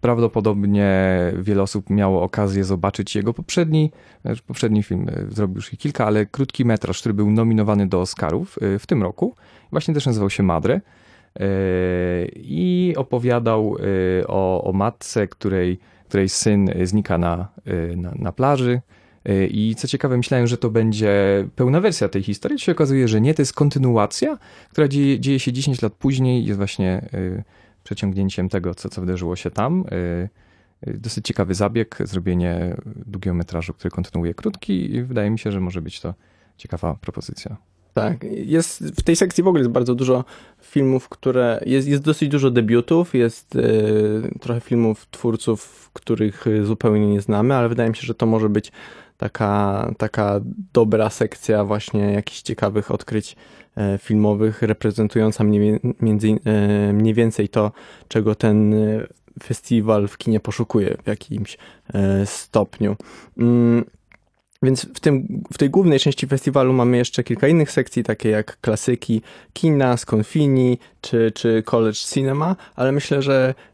Prawdopodobnie 0.00 1.16
wiele 1.38 1.62
osób 1.62 1.90
miało 1.90 2.22
okazję 2.22 2.64
zobaczyć 2.64 3.16
jego 3.16 3.34
poprzedni, 3.34 3.90
znaczy 4.22 4.42
poprzedni 4.46 4.82
film, 4.82 5.06
zrobił 5.28 5.56
już 5.56 5.72
ich 5.72 5.78
kilka, 5.78 6.06
ale 6.06 6.26
krótki 6.26 6.64
metraż, 6.64 7.00
który 7.00 7.14
był 7.14 7.30
nominowany 7.30 7.86
do 7.86 8.00
Oscarów 8.00 8.58
w 8.78 8.86
tym 8.86 9.02
roku. 9.02 9.34
Właśnie 9.70 9.94
też 9.94 10.06
nazywał 10.06 10.30
się 10.30 10.42
Madre. 10.42 10.80
I 12.36 12.94
opowiadał 12.96 13.76
o, 14.26 14.64
o 14.64 14.72
matce, 14.72 15.28
której, 15.28 15.78
której 16.08 16.28
syn 16.28 16.70
znika 16.84 17.18
na, 17.18 17.48
na, 17.96 18.12
na 18.16 18.32
plaży. 18.32 18.80
I 19.50 19.74
co 19.78 19.88
ciekawe, 19.88 20.16
myślałem, 20.16 20.46
że 20.46 20.56
to 20.56 20.70
będzie 20.70 21.46
pełna 21.56 21.80
wersja 21.80 22.08
tej 22.08 22.22
historii. 22.22 22.58
To 22.58 22.64
się 22.64 22.72
okazuje, 22.72 23.08
że 23.08 23.20
nie, 23.20 23.34
to 23.34 23.42
jest 23.42 23.52
kontynuacja, 23.52 24.38
która 24.70 24.88
dzieje, 24.88 25.20
dzieje 25.20 25.40
się 25.40 25.52
10 25.52 25.82
lat 25.82 25.92
później, 25.92 26.44
jest 26.44 26.56
właśnie 26.56 27.08
przeciągnięciem 27.84 28.48
tego, 28.48 28.74
co, 28.74 28.88
co 28.88 29.00
wydarzyło 29.00 29.36
się 29.36 29.50
tam. 29.50 29.84
Dosyć 30.86 31.26
ciekawy 31.26 31.54
zabieg, 31.54 31.98
zrobienie 32.04 32.76
długiego 33.06 33.34
metrażu, 33.34 33.74
który 33.74 33.90
kontynuuje 33.90 34.34
krótki 34.34 34.94
i 34.94 35.02
wydaje 35.02 35.30
mi 35.30 35.38
się, 35.38 35.52
że 35.52 35.60
może 35.60 35.82
być 35.82 36.00
to 36.00 36.14
ciekawa 36.56 36.94
propozycja. 36.94 37.56
Tak, 37.94 38.24
jest, 38.30 38.84
w 38.84 39.02
tej 39.02 39.16
sekcji 39.16 39.44
w 39.44 39.48
ogóle 39.48 39.60
jest 39.60 39.70
bardzo 39.70 39.94
dużo 39.94 40.24
filmów, 40.62 41.08
które, 41.08 41.62
jest, 41.66 41.88
jest 41.88 42.02
dosyć 42.02 42.28
dużo 42.28 42.50
debiutów, 42.50 43.14
jest 43.14 43.56
y, 43.56 44.38
trochę 44.40 44.60
filmów 44.60 45.06
twórców, 45.10 45.90
których 45.92 46.44
zupełnie 46.62 47.06
nie 47.06 47.20
znamy, 47.20 47.54
ale 47.54 47.68
wydaje 47.68 47.90
mi 47.90 47.96
się, 47.96 48.06
że 48.06 48.14
to 48.14 48.26
może 48.26 48.48
być 48.48 48.72
taka, 49.22 49.90
taka 49.98 50.40
dobra 50.72 51.10
sekcja 51.10 51.64
właśnie 51.64 52.12
jakichś 52.12 52.42
ciekawych 52.42 52.90
odkryć 52.90 53.36
e, 53.76 53.98
filmowych, 53.98 54.62
reprezentująca 54.62 55.44
mniej, 55.44 55.80
między, 56.00 56.28
e, 56.28 56.92
mniej 56.92 57.14
więcej 57.14 57.48
to, 57.48 57.72
czego 58.08 58.34
ten 58.34 58.74
festiwal 59.42 60.08
w 60.08 60.18
kinie 60.18 60.40
poszukuje 60.40 60.96
w 61.04 61.06
jakimś 61.06 61.58
stopniu. 62.24 62.96
Mm, 63.38 63.84
więc 64.62 64.86
w, 64.94 65.00
tym, 65.00 65.42
w 65.52 65.58
tej 65.58 65.70
głównej 65.70 66.00
części 66.00 66.26
festiwalu 66.26 66.72
mamy 66.72 66.96
jeszcze 66.96 67.24
kilka 67.24 67.48
innych 67.48 67.70
sekcji, 67.70 68.02
takie 68.02 68.28
jak 68.28 68.60
klasyki 68.60 69.22
kina, 69.52 69.96
skonfini 69.96 70.78
czy, 71.00 71.32
czy 71.34 71.62
college 71.62 71.98
cinema, 71.98 72.56
ale 72.76 72.92
myślę, 72.92 73.22
że 73.22 73.54
e, 73.54 73.71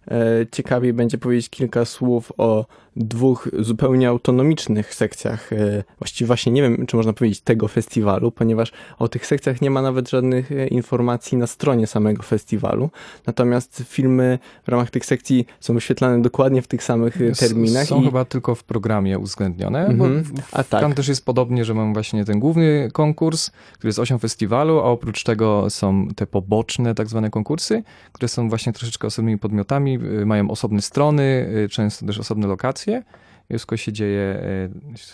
ciekawiej 0.53 0.93
będzie 0.93 1.19
powiedzieć 1.19 1.50
kilka 1.50 1.85
słów 1.85 2.33
o 2.38 2.67
dwóch 2.99 3.49
zupełnie 3.59 4.09
autonomicznych 4.09 4.95
sekcjach, 4.95 5.53
e, 5.53 5.85
właściwie 5.99 6.27
właśnie 6.27 6.53
nie 6.53 6.62
wiem, 6.62 6.87
czy 6.87 6.97
można 6.97 7.12
powiedzieć 7.12 7.41
tego 7.41 7.69
festiwalu, 7.69 8.31
ponieważ 8.31 8.73
o 8.99 9.09
tych 9.09 9.27
sekcjach 9.27 9.61
nie 9.61 9.71
ma 9.71 9.83
nawet 9.83 10.11
żadnych 10.11 10.53
e, 10.53 10.67
informacji 10.67 11.38
na 11.38 11.47
stronie 11.47 11.87
samego 11.87 12.23
festiwalu. 12.23 12.91
Natomiast 13.27 13.83
filmy 13.87 14.38
w 14.65 14.69
ramach 14.69 14.91
tych 14.91 15.07
sekcji 15.07 15.47
są 15.61 15.75
wyświetlane 15.75 16.23
dokładnie 16.23 16.62
w 16.62 16.67
tych 16.67 16.85
samych 16.85 17.23
e, 17.23 17.33
terminach. 17.33 17.87
Są 17.87 18.03
i... 18.03 18.05
chyba 18.05 18.25
tylko 18.25 18.55
w 18.55 18.65
programie 18.65 19.19
uwzględnione, 19.19 19.88
-hmm. 19.88 20.23
a 20.53 20.65
tak. 20.65 20.81
tam 20.81 20.93
też 20.93 21.09
jest 21.09 21.25
podobnie, 21.25 21.65
że 21.65 21.75
mam 21.75 21.93
właśnie 21.93 22.25
ten 22.25 22.38
główny 22.38 22.88
konkurs, 22.93 23.50
który 23.73 23.88
jest 23.88 23.99
osią 23.99 24.19
festiwalu, 24.19 24.79
a 24.79 24.83
oprócz 24.83 25.25
tego 25.25 25.71
są 25.71 26.09
te 26.17 26.27
poboczne 26.27 26.95
tak 26.95 27.09
zwane 27.09 27.31
konkursy, 27.31 27.83
które 28.12 28.29
są 28.29 28.49
właśnie 28.49 28.73
troszeczkę 28.73 29.07
osobnymi 29.07 29.38
podmiotami, 29.38 29.98
mają 30.26 30.50
osobne 30.50 30.83
strony, 30.83 31.49
często 31.71 32.07
też 32.07 32.19
osobne 32.19 32.47
lokacje 32.47 33.02
wszystko 33.50 33.76
się 33.76 33.93
dzieje, 33.93 34.21
e, 34.21 34.69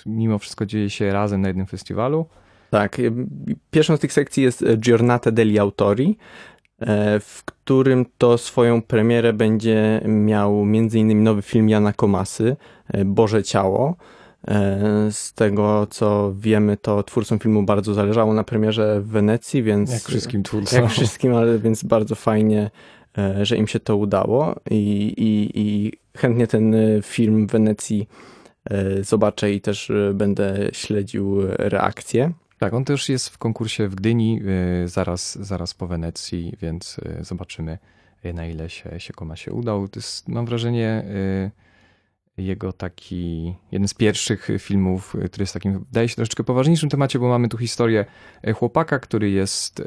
mimo 0.06 0.38
wszystko 0.38 0.66
dzieje 0.66 0.90
się 0.90 1.12
razem 1.12 1.40
na 1.40 1.48
jednym 1.48 1.66
festiwalu. 1.66 2.26
Tak. 2.70 3.00
Pierwszą 3.70 3.96
z 3.96 4.00
tych 4.00 4.12
sekcji 4.12 4.42
jest 4.42 4.64
Giornata 4.76 5.30
degli 5.30 5.58
Autori, 5.58 6.18
w 7.20 7.42
którym 7.44 8.06
to 8.18 8.38
swoją 8.38 8.82
premierę 8.82 9.32
będzie 9.32 10.00
miał 10.04 10.62
m.in. 10.62 11.22
nowy 11.22 11.42
film 11.42 11.68
Jana 11.68 11.92
Komasy, 11.92 12.56
Boże 13.04 13.42
Ciało. 13.42 13.96
Z 15.10 15.32
tego 15.34 15.86
co 15.90 16.34
wiemy, 16.38 16.76
to 16.76 17.02
twórcom 17.02 17.38
filmu 17.38 17.62
bardzo 17.62 17.94
zależało 17.94 18.34
na 18.34 18.44
premierze 18.44 19.00
w 19.00 19.08
Wenecji, 19.08 19.62
więc. 19.62 19.92
Jak 19.92 20.02
wszystkim 20.02 20.42
twórcom. 20.42 20.82
Jak 20.82 20.90
wszystkim, 20.90 21.34
ale 21.34 21.58
więc 21.58 21.84
bardzo 21.84 22.14
fajnie, 22.14 22.70
że 23.42 23.56
im 23.56 23.66
się 23.66 23.80
to 23.80 23.96
udało 23.96 24.54
i, 24.70 25.14
i, 25.16 25.60
i 25.60 25.92
chętnie 26.16 26.46
ten 26.46 26.74
e, 26.74 27.02
film 27.02 27.46
w 27.46 27.50
Wenecji 27.50 28.08
e, 28.64 29.04
zobaczę 29.04 29.52
i 29.52 29.60
też 29.60 29.90
e, 29.90 30.14
będę 30.14 30.68
śledził 30.72 31.42
reakcje. 31.48 32.32
Tak, 32.58 32.74
on 32.74 32.84
też 32.84 33.08
jest 33.08 33.28
w 33.28 33.38
konkursie 33.38 33.88
w 33.88 33.94
Gdyni, 33.94 34.40
zaraz, 34.84 35.38
zaraz 35.38 35.74
po 35.74 35.86
Wenecji, 35.86 36.52
więc 36.62 37.00
zobaczymy, 37.20 37.78
na 38.34 38.46
ile 38.46 38.70
się, 38.70 39.00
się 39.00 39.12
Koma 39.12 39.36
się 39.36 39.52
udał. 39.52 39.88
To 39.88 40.00
jest, 40.00 40.28
mam 40.28 40.46
wrażenie, 40.46 41.04
jego 42.36 42.72
taki, 42.72 43.54
jeden 43.72 43.88
z 43.88 43.94
pierwszych 43.94 44.48
filmów, 44.58 45.08
który 45.08 45.42
jest 45.42 45.54
takim, 45.54 45.78
wydaje 45.78 46.08
się, 46.08 46.16
troszeczkę 46.16 46.44
poważniejszym 46.44 46.88
temacie, 46.88 47.18
bo 47.18 47.28
mamy 47.28 47.48
tu 47.48 47.58
historię 47.58 48.04
chłopaka, 48.54 48.98
który 48.98 49.30
jest, 49.30 49.82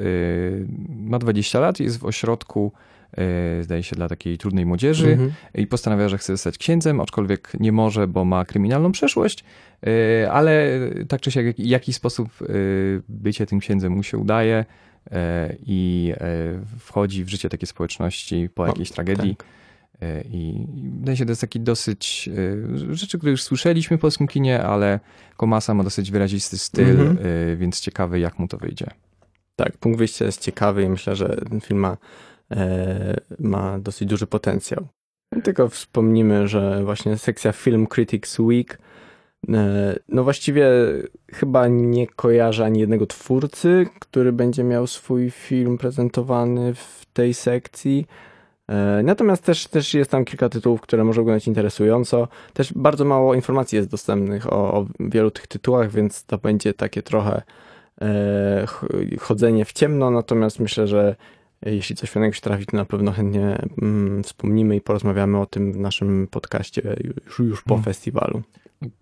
ma 0.88 1.18
20 1.18 1.60
lat, 1.60 1.80
jest 1.80 1.98
w 1.98 2.04
ośrodku 2.04 2.72
E, 2.72 2.97
zdaje 3.62 3.82
się, 3.82 3.96
dla 3.96 4.08
takiej 4.08 4.38
trudnej 4.38 4.66
młodzieży 4.66 5.12
mhm. 5.12 5.32
i 5.54 5.66
postanawia, 5.66 6.08
że 6.08 6.18
chce 6.18 6.32
zostać 6.32 6.58
księdzem, 6.58 7.00
aczkolwiek 7.00 7.52
nie 7.60 7.72
może, 7.72 8.08
bo 8.08 8.24
ma 8.24 8.44
kryminalną 8.44 8.92
przeszłość, 8.92 9.44
e, 9.86 10.32
ale 10.32 10.80
tak 11.08 11.20
czy 11.20 11.30
siak 11.30 11.56
w 11.56 11.58
jakiś 11.58 11.96
sposób 11.96 12.28
e, 12.42 12.46
bycie 13.08 13.46
tym 13.46 13.60
księdzem 13.60 13.92
mu 13.92 14.02
się 14.02 14.18
udaje 14.18 14.64
i 15.66 16.12
wchodzi 16.78 17.24
w 17.24 17.28
życie 17.28 17.48
takiej 17.48 17.66
społeczności 17.66 18.48
po 18.54 18.66
jakiejś 18.66 18.90
o, 18.90 18.94
tragedii. 18.94 19.36
Tak. 19.36 19.46
I 20.32 20.66
wydaje 20.98 21.16
się, 21.16 21.24
to 21.24 21.30
jest 21.30 21.40
taki 21.40 21.60
dosyć 21.60 22.30
rzeczy, 22.90 23.18
które 23.18 23.30
już 23.30 23.42
słyszeliśmy 23.42 23.98
w 23.98 24.00
polskim 24.00 24.28
kinie, 24.28 24.62
ale 24.62 25.00
Komasa 25.36 25.74
ma 25.74 25.84
dosyć 25.84 26.10
wyrazisty 26.10 26.58
styl, 26.58 27.00
mhm. 27.00 27.56
więc 27.56 27.80
ciekawy, 27.80 28.20
jak 28.20 28.38
mu 28.38 28.48
to 28.48 28.58
wyjdzie. 28.58 28.86
Tak, 29.56 29.76
punkt 29.76 29.98
wyjścia 29.98 30.24
jest 30.24 30.40
ciekawy 30.40 30.82
i 30.82 30.88
myślę, 30.88 31.16
że 31.16 31.36
ten 31.50 31.60
film 31.60 31.80
ma 31.80 31.96
E, 32.37 32.37
ma 33.38 33.78
dosyć 33.78 34.08
duży 34.08 34.26
potencjał. 34.26 34.88
Tylko 35.44 35.68
wspomnimy, 35.68 36.48
że 36.48 36.84
właśnie 36.84 37.18
sekcja 37.18 37.52
Film 37.52 37.86
Critics 37.86 38.38
Week 38.38 38.78
e, 39.48 39.96
no 40.08 40.24
właściwie 40.24 40.68
chyba 41.32 41.68
nie 41.68 42.06
kojarzę 42.06 42.64
ani 42.64 42.80
jednego 42.80 43.06
twórcy, 43.06 43.86
który 44.00 44.32
będzie 44.32 44.64
miał 44.64 44.86
swój 44.86 45.30
film 45.30 45.78
prezentowany 45.78 46.74
w 46.74 47.06
tej 47.12 47.34
sekcji. 47.34 48.06
E, 48.68 49.02
natomiast 49.04 49.44
też, 49.44 49.66
też 49.66 49.94
jest 49.94 50.10
tam 50.10 50.24
kilka 50.24 50.48
tytułów, 50.48 50.80
które 50.80 51.04
może 51.04 51.20
oglądać 51.20 51.46
interesująco. 51.46 52.28
Też 52.52 52.72
bardzo 52.72 53.04
mało 53.04 53.34
informacji 53.34 53.76
jest 53.76 53.88
dostępnych 53.88 54.52
o, 54.52 54.74
o 54.74 54.86
wielu 55.00 55.30
tych 55.30 55.46
tytułach, 55.46 55.90
więc 55.90 56.24
to 56.24 56.38
będzie 56.38 56.74
takie 56.74 57.02
trochę 57.02 57.42
e, 58.00 58.66
chodzenie 59.20 59.64
w 59.64 59.72
ciemno. 59.72 60.10
Natomiast 60.10 60.60
myślę, 60.60 60.86
że 60.86 61.16
jeśli 61.66 61.96
coś 61.96 62.10
fajnego 62.10 62.34
się 62.34 62.40
trafi, 62.40 62.66
to 62.66 62.76
na 62.76 62.84
pewno 62.84 63.12
chętnie 63.12 63.58
mm, 63.82 64.22
wspomnimy 64.22 64.76
i 64.76 64.80
porozmawiamy 64.80 65.40
o 65.40 65.46
tym 65.46 65.72
w 65.72 65.76
naszym 65.76 66.28
podcaście 66.30 66.96
już, 67.04 67.38
już 67.38 67.62
po 67.62 67.74
mm. 67.74 67.84
festiwalu. 67.84 68.42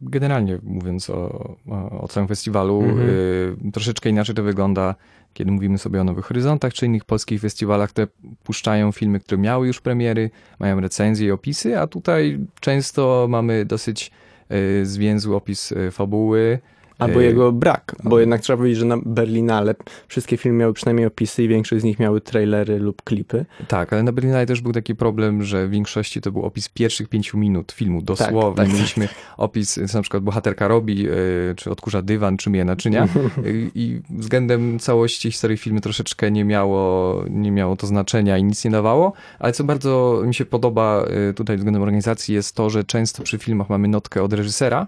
Generalnie 0.01 0.59
mówiąc 0.63 1.11
o, 1.11 1.55
o, 1.69 2.01
o 2.01 2.09
całym 2.09 2.29
festiwalu, 2.29 2.83
mm 2.83 2.97
-hmm. 2.97 3.69
y, 3.69 3.73
troszeczkę 3.73 4.11
inaczej 4.11 4.35
to 4.35 4.43
wygląda, 4.43 4.95
kiedy 5.33 5.53
mówimy 5.53 5.79
sobie 5.79 6.01
o 6.01 6.05
Nowych 6.05 6.25
Horyzontach 6.25 6.75
czy 6.75 6.87
innych 6.87 7.05
polskich 7.05 7.41
festiwalach, 7.41 7.91
które 7.91 8.07
puszczają 8.45 8.93
filmy, 8.93 9.21
które 9.21 9.39
miały 9.39 9.67
już 9.67 9.81
premiery, 9.81 10.31
mają 10.59 10.81
recenzje 10.81 11.27
i 11.27 11.31
opisy, 11.31 11.79
a 11.79 11.87
tutaj 11.87 12.39
często 12.61 13.27
mamy 13.29 13.65
dosyć 13.65 14.11
y, 14.53 14.87
zwięzły 14.87 15.37
opis 15.37 15.73
y, 15.73 15.91
fabuły, 15.91 16.59
Albo 16.99 17.21
jego 17.21 17.53
brak, 17.53 17.97
bo 18.05 18.21
jednak 18.21 18.41
trzeba 18.41 18.57
powiedzieć, 18.57 18.79
że 18.79 18.87
na 18.87 18.97
Berlinale 18.97 19.75
wszystkie 20.09 20.37
filmy 20.37 20.59
miały 20.59 20.73
przynajmniej 20.73 21.07
opisy 21.07 21.43
i 21.43 21.49
większość 21.49 21.83
z 21.83 21.85
nich 21.85 21.99
miały 21.99 22.21
trailery 22.21 22.79
lub 22.79 23.03
klipy. 23.03 23.47
Tak, 23.69 23.93
ale 23.93 24.03
na 24.03 24.13
Berlinale 24.13 24.47
też 24.47 24.61
był 24.61 24.73
taki 24.73 24.95
problem, 24.95 25.43
że 25.43 25.67
w 25.67 25.71
większości 25.71 26.21
to 26.21 26.33
był 26.33 26.43
opis 26.43 26.69
pierwszych 26.69 27.09
pięciu 27.09 27.39
minut 27.39 27.73
filmu, 27.73 28.03
dosłownie. 28.03 28.57
Tak, 28.57 28.67
tak, 28.67 28.75
Mieliśmy 28.75 29.09
tak. 29.09 29.17
opis, 29.37 29.81
co 29.89 29.99
na 29.99 30.03
przykład 30.03 30.23
bohaterka 30.23 30.69
robi, 30.69 31.07
e, 31.09 31.13
czy 31.57 31.71
odkurza 31.71 32.03
dywan, 32.03 32.37
czy 32.37 32.51
myje 32.51 32.65
naczynia 32.65 33.09
i 33.75 34.01
względem 34.11 34.79
całości 34.79 35.31
historii 35.31 35.57
filmu 35.57 35.81
troszeczkę 35.81 36.31
nie 36.31 36.45
miało, 36.45 37.25
nie 37.31 37.51
miało 37.51 37.77
to 37.77 37.87
znaczenia 37.87 38.39
i 38.39 38.45
nic 38.45 38.65
nie 38.65 38.71
dawało, 38.71 39.13
ale 39.39 39.53
co 39.53 39.65
bardzo 39.65 40.23
mi 40.27 40.35
się 40.35 40.45
podoba 40.45 41.05
e, 41.05 41.33
tutaj 41.33 41.57
względem 41.57 41.83
organizacji 41.83 42.35
jest 42.35 42.55
to, 42.55 42.71
że 42.71 42.85
często 42.85 43.23
przy 43.23 43.39
filmach 43.39 43.71
mamy 43.71 43.89
notkę 43.89 44.23
od 44.23 44.33
reżysera, 44.33 44.87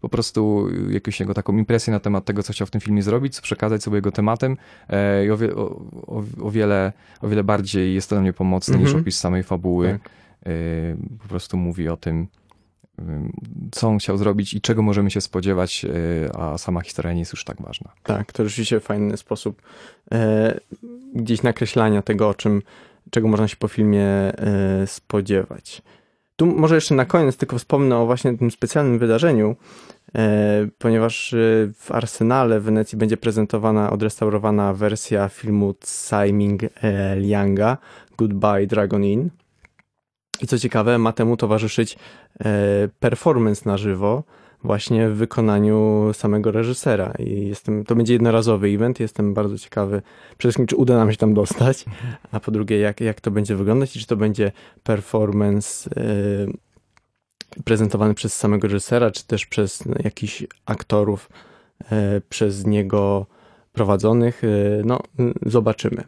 po 0.00 0.08
prostu 0.08 0.68
jakąś 0.90 1.20
jego 1.20 1.34
taką 1.34 1.56
impresję 1.56 1.92
na 1.92 2.00
temat 2.00 2.24
tego, 2.24 2.42
co 2.42 2.52
chciał 2.52 2.66
w 2.66 2.70
tym 2.70 2.80
filmie 2.80 3.02
zrobić, 3.02 3.34
co 3.34 3.42
przekazać 3.42 3.82
sobie 3.82 3.96
jego 3.96 4.12
tematem 4.12 4.56
e, 4.88 5.26
i 5.26 5.30
o, 5.30 5.36
wie, 5.36 5.56
o, 5.56 5.80
o, 6.42 6.50
wiele, 6.50 6.92
o 7.20 7.28
wiele 7.28 7.44
bardziej 7.44 7.94
jest 7.94 8.08
to 8.08 8.14
dla 8.14 8.22
mnie 8.22 8.32
pomocne 8.32 8.74
mm 8.74 8.80
-hmm. 8.80 8.84
niż 8.84 8.90
mhm. 8.90 9.02
opis 9.02 9.18
samej 9.18 9.42
fabuły. 9.42 9.98
Tak. 10.02 10.12
E, 10.46 10.96
po 11.22 11.28
prostu 11.28 11.56
mówi 11.56 11.88
o 11.88 11.96
tym, 11.96 12.26
co 13.72 13.88
on 13.88 13.98
chciał 13.98 14.16
zrobić 14.16 14.54
i 14.54 14.60
czego 14.60 14.82
możemy 14.82 15.10
się 15.10 15.20
spodziewać, 15.20 15.84
e, 15.84 16.36
a 16.36 16.58
sama 16.58 16.80
historia 16.80 17.12
nie 17.12 17.18
jest 17.18 17.32
już 17.32 17.44
tak 17.44 17.62
ważna. 17.62 17.92
Tak, 18.02 18.32
to 18.32 18.44
rzeczywiście 18.44 18.80
fajny 18.80 19.16
sposób 19.16 19.62
e, 20.12 20.60
gdzieś 21.14 21.42
nakreślania 21.42 22.02
tego, 22.02 22.28
o 22.28 22.34
czym, 22.34 22.62
czego 23.10 23.28
można 23.28 23.48
się 23.48 23.56
po 23.56 23.68
filmie 23.68 24.04
e, 24.04 24.86
spodziewać. 24.86 25.82
Tu 26.40 26.46
może 26.46 26.74
jeszcze 26.74 26.94
na 26.94 27.04
koniec 27.04 27.36
tylko 27.36 27.58
wspomnę 27.58 27.96
o 27.96 28.06
właśnie 28.06 28.38
tym 28.38 28.50
specjalnym 28.50 28.98
wydarzeniu, 28.98 29.56
e, 30.14 30.68
ponieważ 30.78 31.34
e, 31.34 31.36
w 31.74 31.92
Arsenale 31.92 32.60
w 32.60 32.64
Wenecji 32.64 32.98
będzie 32.98 33.16
prezentowana 33.16 33.90
odrestaurowana 33.90 34.74
wersja 34.74 35.28
filmu 35.28 35.74
Siming 35.84 36.62
e, 36.62 36.68
Lianga 37.16 37.78
Goodbye 38.18 38.66
Dragon 38.66 39.04
Inn. 39.04 39.30
I 40.42 40.46
co 40.46 40.58
ciekawe, 40.58 40.98
ma 40.98 41.12
temu 41.12 41.36
towarzyszyć 41.36 41.96
performance 43.00 43.62
na 43.64 43.76
żywo, 43.76 44.22
właśnie 44.64 45.08
w 45.08 45.16
wykonaniu 45.16 46.10
samego 46.12 46.50
reżysera. 46.50 47.12
I 47.18 47.46
jestem, 47.46 47.84
to 47.84 47.94
będzie 47.94 48.12
jednorazowy 48.12 48.68
event. 48.68 49.00
Jestem 49.00 49.34
bardzo 49.34 49.58
ciekawy, 49.58 50.02
przede 50.28 50.38
wszystkim, 50.38 50.66
czy 50.66 50.76
uda 50.76 50.96
nam 50.96 51.10
się 51.10 51.16
tam 51.16 51.34
dostać, 51.34 51.84
a 52.32 52.40
po 52.40 52.50
drugie, 52.50 52.78
jak, 52.78 53.00
jak 53.00 53.20
to 53.20 53.30
będzie 53.30 53.56
wyglądać 53.56 53.96
i 53.96 54.00
czy 54.00 54.06
to 54.06 54.16
będzie 54.16 54.52
performance 54.82 55.90
yy, 55.96 57.62
prezentowany 57.64 58.14
przez 58.14 58.36
samego 58.36 58.68
reżysera, 58.68 59.10
czy 59.10 59.26
też 59.26 59.46
przez 59.46 59.84
jakichś 60.04 60.44
aktorów 60.66 61.30
yy, 61.80 62.22
przez 62.28 62.66
niego 62.66 63.26
prowadzonych. 63.72 64.42
Yy, 64.42 64.82
no, 64.84 65.00
zobaczymy. 65.46 66.04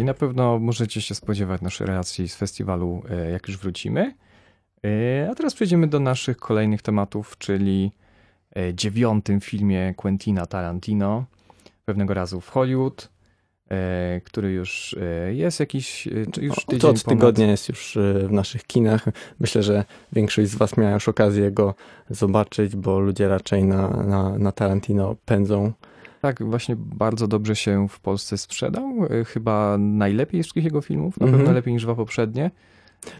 I 0.00 0.04
na 0.04 0.14
pewno 0.14 0.58
możecie 0.58 1.02
się 1.02 1.14
spodziewać 1.14 1.60
naszej 1.60 1.86
relacji 1.86 2.28
z 2.28 2.36
festiwalu, 2.36 3.02
jak 3.32 3.48
już 3.48 3.58
wrócimy. 3.58 4.14
E, 4.86 5.28
a 5.30 5.34
teraz 5.34 5.54
przejdziemy 5.54 5.86
do 5.86 6.00
naszych 6.00 6.36
kolejnych 6.36 6.82
tematów, 6.82 7.38
czyli 7.38 7.92
e, 8.56 8.74
dziewiątym 8.74 9.40
filmie 9.40 9.94
Quentina 9.96 10.46
Tarantino, 10.46 11.24
pewnego 11.84 12.14
razu 12.14 12.40
w 12.40 12.48
Hollywood, 12.48 13.08
e, 13.70 14.20
który 14.24 14.52
już 14.52 14.96
jest 15.32 15.60
jakiś 15.60 16.06
już 16.40 16.64
tydzień 16.66 16.90
Od 16.90 17.04
tygodnia 17.04 17.46
jest 17.46 17.68
już 17.68 17.98
w 18.28 18.32
naszych 18.32 18.64
kinach. 18.64 19.04
Myślę, 19.40 19.62
że 19.62 19.84
większość 20.12 20.50
z 20.50 20.54
was 20.54 20.76
miała 20.76 20.92
już 20.92 21.08
okazję 21.08 21.50
go 21.50 21.74
zobaczyć, 22.10 22.76
bo 22.76 23.00
ludzie 23.00 23.28
raczej 23.28 23.64
na, 23.64 23.88
na, 23.88 24.38
na 24.38 24.52
Tarantino 24.52 25.16
pędzą. 25.24 25.72
Tak, 26.20 26.42
właśnie 26.42 26.76
bardzo 26.78 27.28
dobrze 27.28 27.56
się 27.56 27.88
w 27.88 28.00
Polsce 28.00 28.38
sprzedał. 28.38 28.94
Chyba 29.26 29.78
najlepiej 29.78 30.42
z 30.42 30.44
wszystkich 30.44 30.64
jego 30.64 30.80
filmów, 30.80 31.20
na 31.20 31.26
mm 31.26 31.34
-hmm. 31.34 31.38
pewno 31.38 31.54
lepiej 31.54 31.74
niż 31.74 31.82
dwa 31.82 31.94
poprzednie. 31.94 32.50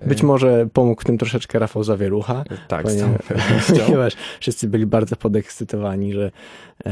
Być 0.06 0.22
może 0.22 0.68
pomógł 0.72 1.02
w 1.02 1.04
tym 1.04 1.18
troszeczkę 1.18 1.58
Rafał 1.58 1.84
Zawierucha. 1.84 2.44
Tak, 2.68 2.86
ponieważ 3.86 4.16
wszyscy 4.40 4.68
byli 4.68 4.86
bardzo 4.86 5.16
podekscytowani, 5.16 6.12
że 6.12 6.30
e, 6.86 6.90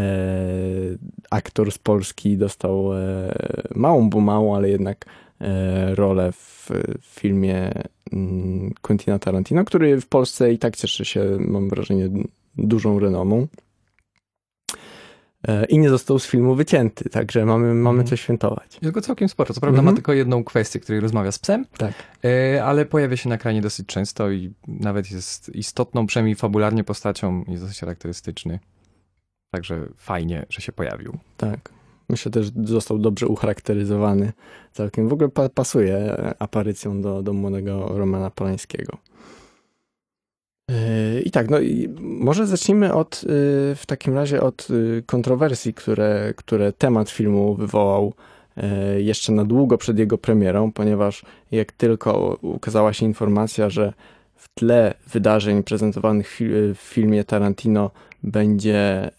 aktor 1.30 1.72
z 1.72 1.78
Polski 1.78 2.36
dostał 2.36 2.94
e, 2.94 3.32
małą, 3.74 4.10
bo 4.10 4.20
małą, 4.20 4.56
ale 4.56 4.68
jednak 4.68 5.06
e, 5.40 5.94
rolę 5.94 6.32
w, 6.32 6.70
w 7.00 7.20
filmie 7.20 7.72
mm, 8.12 8.72
Quentina 8.82 9.18
Tarantino, 9.18 9.64
który 9.64 10.00
w 10.00 10.06
Polsce 10.06 10.52
i 10.52 10.58
tak 10.58 10.76
cieszy 10.76 11.04
się, 11.04 11.24
mam 11.38 11.68
wrażenie, 11.68 12.08
dużą 12.56 12.98
renomą. 12.98 13.46
E, 15.48 15.64
i 15.64 15.78
nie 15.78 15.90
został 15.90 16.18
z 16.18 16.26
filmu 16.26 16.54
wycięty, 16.54 17.10
także 17.10 17.46
mamy, 17.46 17.74
mamy 17.74 18.00
mhm. 18.00 18.06
co 18.06 18.16
świętować. 18.16 18.78
Jest 18.82 18.94
go 18.94 19.00
całkiem 19.00 19.28
sporo. 19.28 19.54
Co 19.54 19.60
prawda 19.60 19.78
mhm. 19.78 19.94
ma 19.94 19.96
tylko 19.96 20.12
jedną 20.12 20.44
kwestię, 20.44 20.80
której 20.80 21.00
rozmawia 21.00 21.32
z 21.32 21.38
psem, 21.38 21.66
tak. 21.78 21.92
E, 22.24 22.64
ale 22.64 22.86
pojawia 22.86 23.16
się 23.16 23.28
na 23.28 23.34
ekranie 23.34 23.60
dosyć 23.60 23.86
często 23.86 24.30
i 24.30 24.52
nawet 24.68 25.10
jest 25.10 25.48
istotną, 25.54 26.06
przynajmniej 26.06 26.34
fabularnie 26.34 26.84
postacią 26.84 27.44
i 27.44 27.56
dosyć 27.56 27.80
charakterystyczny. 27.80 28.58
Także 29.54 29.86
fajnie, 29.96 30.46
że 30.48 30.60
się 30.60 30.72
pojawił. 30.72 31.18
Tak. 31.36 31.70
Myślę 32.08 32.32
też, 32.32 32.46
że 32.46 32.52
został 32.64 32.98
dobrze 32.98 33.26
ucharakteryzowany. 33.26 34.32
Całkiem 34.72 35.08
w 35.08 35.12
ogóle 35.12 35.28
pasuje 35.54 36.16
aparycją 36.38 37.02
do, 37.02 37.22
do 37.22 37.32
młodego 37.32 37.98
Romana 37.98 38.30
Polańskiego. 38.30 38.98
Yy, 40.70 41.20
I 41.20 41.30
tak, 41.30 41.50
no 41.50 41.60
i 41.60 41.88
może 42.00 42.46
zacznijmy 42.46 42.94
od, 42.94 43.22
yy, 43.22 43.28
w 43.76 43.82
takim 43.86 44.14
razie 44.14 44.40
od 44.40 44.70
yy, 44.70 45.02
kontrowersji, 45.06 45.74
które, 45.74 46.34
które 46.36 46.72
temat 46.72 47.10
filmu 47.10 47.54
wywołał 47.54 48.12
jeszcze 48.98 49.32
na 49.32 49.44
długo 49.44 49.78
przed 49.78 49.98
jego 49.98 50.18
premierą, 50.18 50.72
ponieważ 50.72 51.24
jak 51.50 51.72
tylko 51.72 52.38
ukazała 52.42 52.92
się 52.92 53.06
informacja, 53.06 53.70
że 53.70 53.92
w 54.36 54.48
tle 54.54 54.94
wydarzeń 55.06 55.62
prezentowanych 55.62 56.40
w 56.74 56.78
filmie 56.78 57.24
Tarantino 57.24 57.90
będzie 58.22 59.10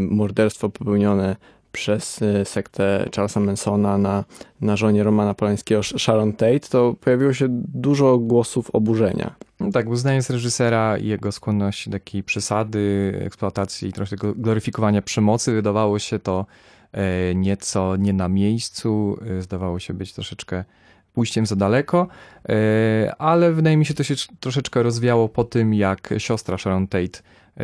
morderstwo 0.00 0.68
popełnione 0.68 1.36
przez 1.72 2.20
sektę 2.44 3.08
Charlesa 3.16 3.40
Mansona 3.40 3.98
na, 3.98 4.24
na 4.60 4.76
żonie 4.76 5.02
Romana 5.02 5.34
Polańskiego 5.34 5.82
Sharon 5.82 6.32
Tate, 6.32 6.60
to 6.60 6.94
pojawiło 7.00 7.32
się 7.32 7.46
dużo 7.50 8.18
głosów 8.18 8.70
oburzenia. 8.70 9.34
No 9.60 9.70
tak, 9.72 9.88
uznając 9.88 10.30
reżysera 10.30 10.98
i 10.98 11.06
jego 11.06 11.32
skłonność 11.32 11.88
do 11.88 11.92
takiej 11.92 12.22
przesady, 12.22 13.12
eksploatacji 13.26 13.88
i 13.88 13.92
trochę 13.92 14.16
gloryfikowania 14.36 15.02
przemocy, 15.02 15.52
wydawało 15.52 15.98
się 15.98 16.18
to 16.18 16.46
e, 16.92 17.34
nieco 17.34 17.96
nie 17.96 18.12
na 18.12 18.28
miejscu, 18.28 19.18
e, 19.38 19.42
zdawało 19.42 19.78
się 19.78 19.94
być 19.94 20.12
troszeczkę 20.12 20.64
pójściem 21.12 21.46
za 21.46 21.56
daleko, 21.56 22.08
e, 22.48 23.14
ale 23.18 23.52
wydaje 23.52 23.76
mi 23.76 23.86
się, 23.86 23.94
to 23.94 24.02
się 24.02 24.14
troszeczkę 24.40 24.82
rozwiało 24.82 25.28
po 25.28 25.44
tym, 25.44 25.74
jak 25.74 26.14
siostra 26.18 26.58
Sharon 26.58 26.86
Tate 26.86 27.18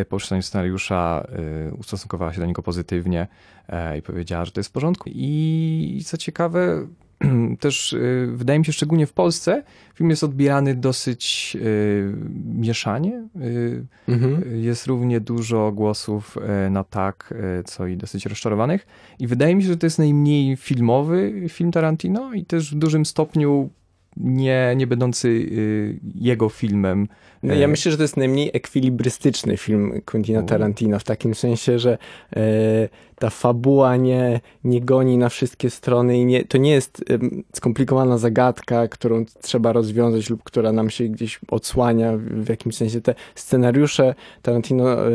po 0.09 0.17
przeczytaniu 0.17 0.43
scenariusza 0.43 1.27
ustosunkowała 1.79 2.33
się 2.33 2.41
do 2.41 2.47
niego 2.47 2.63
pozytywnie 2.63 3.27
i 3.99 4.03
powiedziała, 4.03 4.45
że 4.45 4.53
to 4.53 4.61
jest 4.61 4.71
w 4.71 4.73
porządku. 4.73 5.11
I 5.15 6.03
co 6.05 6.17
ciekawe, 6.17 6.87
też 7.61 7.97
wydaje 8.33 8.59
mi 8.59 8.65
się, 8.65 8.73
szczególnie 8.73 9.07
w 9.07 9.13
Polsce, 9.13 9.63
film 9.95 10.11
jest 10.11 10.25
odbierany 10.25 10.75
dosyć 10.75 11.57
mieszanie. 12.45 13.29
Mhm. 14.09 14.63
Jest 14.63 14.87
równie 14.87 15.21
dużo 15.21 15.73
głosów 15.73 16.39
na 16.71 16.85
tak, 16.85 17.35
co 17.65 17.87
i 17.87 17.97
dosyć 17.97 18.27
rozczarowanych. 18.27 18.87
I 19.19 19.27
wydaje 19.27 19.55
mi 19.55 19.63
się, 19.63 19.69
że 19.69 19.77
to 19.77 19.87
jest 19.87 19.99
najmniej 19.99 20.57
filmowy 20.57 21.47
film 21.49 21.73
Tarantino 21.73 22.35
i 22.35 22.45
też 22.45 22.75
w 22.75 22.79
dużym 22.79 23.07
stopniu 23.07 23.71
nie, 24.16 24.74
nie 24.76 24.87
będący 24.87 25.29
y, 25.29 26.00
jego 26.14 26.48
filmem. 26.48 27.09
No, 27.42 27.55
ja 27.55 27.68
myślę, 27.68 27.90
że 27.92 27.96
to 27.96 28.05
jest 28.05 28.16
najmniej 28.16 28.50
ekwilibrystyczny 28.55 29.57
film 29.57 30.02
Quentina 30.05 30.42
Tarantino, 30.42 30.98
w 30.98 31.05
takim 31.05 31.35
sensie, 31.35 31.79
że 31.79 31.98
e, 32.37 32.88
ta 33.18 33.31
fabuła 33.31 33.96
nie, 33.96 34.40
nie 34.64 34.81
goni 34.81 35.18
na 35.18 35.29
wszystkie 35.29 35.70
strony 35.70 36.18
i 36.18 36.24
nie, 36.24 36.44
to 36.44 36.59
nie 36.59 36.70
jest 36.70 37.05
e, 37.11 37.18
skomplikowana 37.57 38.18
zagadka, 38.18 38.88
którą 38.88 39.24
trzeba 39.42 39.72
rozwiązać 39.72 40.31
lub 40.31 40.42
która 40.42 40.72
nam 40.72 40.90
się 40.90 41.05
gdzieś 41.05 41.40
odsłania 41.48 42.12
w 42.16 42.48
jakimś 42.48 42.76
sensie. 42.76 43.00
Te 43.00 43.14
scenariusze 43.35 44.14
Tarantino, 44.42 45.09
e, 45.09 45.11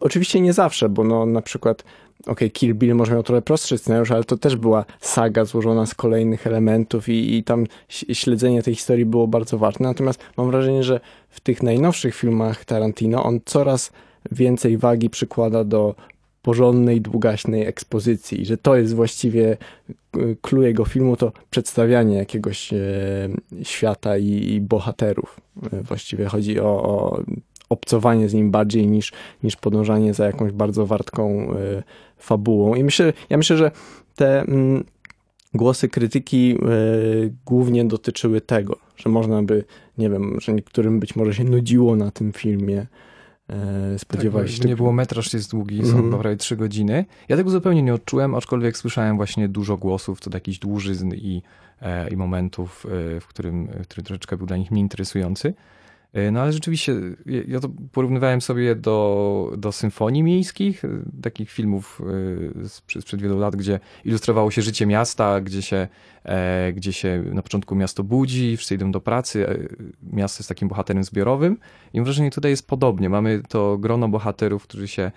oczywiście 0.00 0.40
nie 0.40 0.52
zawsze, 0.52 0.88
bo 0.88 1.04
no, 1.04 1.26
na 1.26 1.42
przykład 1.42 1.84
ok, 2.26 2.40
Kill 2.52 2.74
Bill 2.74 2.94
może 2.94 3.12
miał 3.12 3.22
trochę 3.22 3.42
prostszy 3.42 3.78
scenariusz, 3.78 4.10
ale 4.10 4.24
to 4.24 4.36
też 4.36 4.56
była 4.56 4.84
saga 5.00 5.44
złożona 5.44 5.86
z 5.86 5.94
kolejnych 5.94 6.46
elementów 6.46 7.08
i, 7.08 7.36
i 7.36 7.44
tam 7.44 7.66
śledzenie 7.88 8.62
tej 8.62 8.74
historii 8.74 9.04
było 9.04 9.28
bardzo 9.28 9.58
ważne. 9.58 9.88
Natomiast 9.88 10.20
mam 10.36 10.50
wrażenie, 10.50 10.82
że 10.82 11.00
w 11.30 11.40
tych 11.40 11.62
najnowszych 11.62 12.14
filmach 12.14 12.64
Tarantino 12.64 13.24
on 13.24 13.40
coraz 13.44 13.92
więcej 14.32 14.78
wagi 14.78 15.10
przykłada 15.10 15.64
do 15.64 15.94
porządnej, 16.42 17.00
długaśnej 17.00 17.66
ekspozycji, 17.66 18.46
że 18.46 18.56
to 18.56 18.76
jest 18.76 18.94
właściwie 18.94 19.56
clue 20.42 20.62
jego 20.62 20.84
filmu, 20.84 21.16
to 21.16 21.32
przedstawianie 21.50 22.16
jakiegoś 22.16 22.72
e, 22.72 22.78
świata 23.62 24.18
i, 24.18 24.52
i 24.52 24.60
bohaterów. 24.60 25.40
E, 25.72 25.82
właściwie 25.82 26.26
chodzi 26.26 26.60
o, 26.60 26.82
o 26.82 27.22
obcowanie 27.68 28.28
z 28.28 28.34
nim 28.34 28.50
bardziej 28.50 28.86
niż, 28.86 29.12
niż 29.42 29.56
podążanie 29.56 30.14
za 30.14 30.26
jakąś 30.26 30.52
bardzo 30.52 30.86
wartką 30.86 31.52
y, 31.54 31.82
fabułą. 32.18 32.74
I 32.74 32.84
myślę, 32.84 33.12
ja 33.30 33.36
myślę, 33.36 33.56
że 33.56 33.70
te 34.14 34.40
mm, 34.40 34.84
głosy 35.54 35.88
krytyki 35.88 36.54
y, 36.54 37.32
głównie 37.46 37.84
dotyczyły 37.84 38.40
tego, 38.40 38.78
że 38.96 39.10
można 39.10 39.42
by, 39.42 39.64
nie 39.98 40.10
wiem, 40.10 40.40
że 40.40 40.52
niektórym 40.52 41.00
być 41.00 41.16
może 41.16 41.34
się 41.34 41.44
nudziło 41.44 41.96
na 41.96 42.10
tym 42.10 42.32
filmie. 42.32 42.86
E, 43.50 43.98
spodziewali 43.98 44.48
tak, 44.48 44.56
się. 44.56 44.68
Nie 44.68 44.76
było 44.76 44.92
metraż 44.92 45.34
jest 45.34 45.50
długi, 45.50 45.78
mm 45.78 45.90
są 45.90 45.98
mhm. 45.98 46.20
prawie 46.20 46.36
trzy 46.36 46.56
godziny. 46.56 47.04
Ja 47.28 47.36
tego 47.36 47.50
zupełnie 47.50 47.82
nie 47.82 47.94
odczułem, 47.94 48.34
aczkolwiek 48.34 48.76
słyszałem 48.76 49.16
właśnie 49.16 49.48
dużo 49.48 49.76
głosów 49.76 50.20
co 50.20 50.30
do 50.30 50.36
jakichś 50.36 50.58
dłużyzn 50.58 51.14
i, 51.14 51.42
e, 51.82 52.08
i 52.08 52.16
momentów, 52.16 52.86
e, 52.86 53.20
w 53.20 53.26
którym, 53.26 53.66
w 53.66 53.82
którym 53.82 54.04
troszeczkę 54.04 54.36
był 54.36 54.46
dla 54.46 54.56
nich 54.56 54.70
mniej 54.70 54.82
interesujący. 54.82 55.54
E, 56.12 56.30
no 56.30 56.40
ale 56.40 56.52
rzeczywiście, 56.52 56.94
ja 57.48 57.60
to 57.60 57.68
porównywałem 57.92 58.40
sobie 58.40 58.74
do, 58.74 59.52
do 59.56 59.72
symfonii 59.72 60.22
miejskich, 60.22 60.84
e, 60.84 60.88
takich 61.22 61.50
filmów 61.50 62.02
e, 62.64 62.68
sprzed 62.98 63.22
wielu 63.22 63.38
lat, 63.38 63.56
gdzie 63.56 63.80
ilustrowało 64.04 64.50
się 64.50 64.62
życie 64.62 64.86
miasta, 64.86 65.40
gdzie 65.40 65.62
się, 65.62 65.88
gdzie 66.74 66.92
się 66.92 67.22
na 67.32 67.42
początku 67.42 67.74
miasto 67.74 68.04
budzi, 68.04 68.56
wszyscy 68.56 68.74
idą 68.74 68.92
do 68.92 69.00
pracy, 69.00 69.46
miasto 70.12 70.40
jest 70.40 70.48
takim 70.48 70.68
bohaterem 70.68 71.04
zbiorowym. 71.04 71.58
I 71.92 71.98
mam 71.98 72.04
wrażenie, 72.04 72.30
tutaj 72.30 72.50
jest 72.50 72.66
podobnie. 72.66 73.08
Mamy 73.08 73.42
to 73.48 73.78
grono 73.78 74.08
bohaterów, 74.08 74.62
którzy 74.62 74.88
się, 74.88 75.12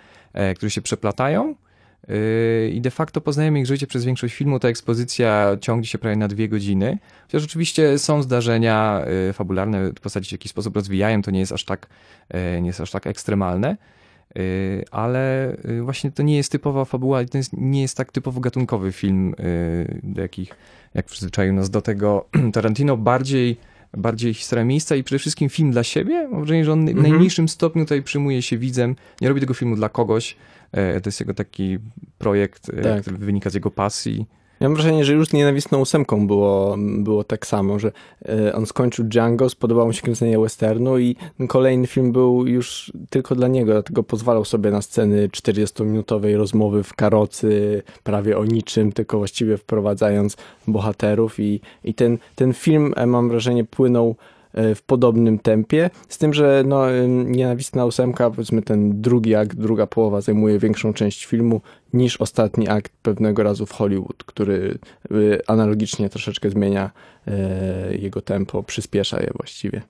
którzy 0.56 0.70
się 0.70 0.82
przeplatają, 0.82 1.56
I 2.72 2.82
de 2.82 2.92
facto 2.92 3.22
poznajemy 3.22 3.60
ich 3.60 3.66
życie 3.66 3.88
przez 3.88 4.06
większość 4.06 4.36
filmu. 4.36 4.60
Ta 4.60 4.68
ekspozycja 4.68 5.58
ciągnie 5.62 5.88
się 5.88 5.98
prawie 5.98 6.16
na 6.16 6.28
dwie 6.28 6.50
godziny. 6.50 6.98
Chociaż 7.22 7.44
oczywiście 7.44 7.98
są 7.98 8.22
zdarzenia 8.22 9.06
yy, 9.28 9.34
fabularne, 9.34 9.94
postaci 10.02 10.30
w 10.30 10.32
jakiś 10.32 10.52
sposób 10.52 10.76
rozwijają, 10.76 11.22
to 11.22 11.32
nie 11.32 11.40
jest 11.40 11.52
aż 11.52 11.66
tak, 11.66 11.88
yy, 12.34 12.62
nie 12.62 12.68
jest 12.68 12.82
aż 12.82 12.92
tak 12.92 13.08
ekstremalne. 13.08 13.78
Ale 14.92 15.56
właśnie 15.82 16.12
to 16.12 16.24
nie 16.24 16.38
jest 16.38 16.52
typowa 16.52 16.86
fabuła, 16.86 17.26
to 17.26 17.38
jest, 17.38 17.54
nie 17.54 17.82
jest 17.82 17.98
tak 17.98 18.12
typowo 18.12 18.40
gatunkowy 18.40 18.92
film, 18.92 19.36
do 20.04 20.22
jakich, 20.22 20.56
jak 20.94 21.06
przyzwyczaił 21.06 21.54
nas 21.54 21.70
do 21.70 21.82
tego 21.82 22.26
Tarantino, 22.54 22.98
bardziej 22.98 23.58
bardziej 23.98 24.34
historia 24.34 24.66
miejsca 24.66 24.96
i 24.96 25.04
przede 25.04 25.20
wszystkim 25.20 25.50
film 25.50 25.72
dla 25.72 25.84
siebie. 25.84 26.28
Mam 26.28 26.40
wrażenie, 26.40 26.66
że 26.66 26.74
on 26.74 26.86
w 26.86 26.90
mhm. 26.90 27.08
najmniejszym 27.08 27.50
stopniu 27.50 27.86
tutaj 27.86 28.04
przyjmuje 28.04 28.42
się 28.42 28.58
widzem. 28.58 28.96
Nie 29.22 29.30
robi 29.30 29.42
tego 29.42 29.54
filmu 29.54 29.76
dla 29.76 29.90
kogoś. 29.90 30.36
E, 30.72 31.02
to 31.02 31.08
jest 31.08 31.20
jego 31.20 31.34
taki 31.34 31.78
projekt, 32.18 32.70
e, 32.70 32.82
tak. 32.82 33.02
który 33.02 33.18
wynika 33.18 33.50
z 33.50 33.54
jego 33.54 33.72
pasji. 33.72 34.26
Ja 34.60 34.70
mam 34.70 34.76
wrażenie, 34.76 35.06
że 35.06 35.14
już 35.14 35.28
z 35.28 35.34
nienawistną 35.34 35.80
ósemką 35.80 36.28
było, 36.28 36.76
było 36.80 37.24
tak 37.24 37.48
samo, 37.48 37.80
że 37.80 37.92
e, 38.26 38.56
on 38.56 38.66
skończył 38.66 39.06
Django, 39.06 39.50
spodobało 39.50 39.88
mu 39.88 39.94
się 39.94 40.02
kręcenie 40.02 40.40
westernu 40.40 41.00
i 41.00 41.16
kolejny 41.48 41.88
film 41.88 42.12
był 42.12 42.48
już 42.48 42.94
tylko 43.10 43.36
dla 43.36 43.48
niego, 43.48 43.72
dlatego 43.72 44.04
pozwalał 44.04 44.46
sobie 44.46 44.72
na 44.72 44.82
sceny 44.82 45.30
40-minutowej 45.30 46.38
rozmowy 46.38 46.84
w 46.84 46.94
karocy, 46.94 47.84
prawie 48.04 48.38
o 48.38 48.46
niczym, 48.46 48.92
tylko 48.92 49.18
właściwie 49.18 49.58
wprowadzając 49.58 50.38
bohaterów 50.68 51.40
i, 51.40 51.62
i 51.84 51.94
ten, 51.94 52.18
ten 52.36 52.54
film, 52.54 52.94
mam 53.08 53.30
wrażenie, 53.30 53.64
płynął 53.64 54.16
w 54.54 54.82
podobnym 54.86 55.40
tempie, 55.40 55.90
z 56.10 56.18
tym, 56.18 56.34
że 56.34 56.64
no, 56.68 56.86
nienawistna 57.08 57.86
ósemka, 57.86 58.30
powiedzmy 58.30 58.62
ten 58.62 59.02
drugi 59.02 59.36
akt, 59.36 59.58
druga 59.58 59.88
połowa 59.88 60.22
zajmuje 60.22 60.60
większą 60.60 60.94
część 60.94 61.26
filmu 61.26 61.62
niż 61.94 62.22
ostatni 62.22 62.68
akt 62.68 62.92
pewnego 63.02 63.44
razu 63.44 63.66
w 63.66 63.72
Hollywood, 63.72 64.24
który 64.24 64.80
e, 65.12 65.16
analogicznie 65.50 66.10
troszeczkę 66.10 66.50
zmienia 66.50 66.92
e, 67.28 67.98
jego 67.98 68.22
tempo, 68.22 68.64
przyspiesza 68.64 69.20
je 69.20 69.30
właściwie. 69.38 69.82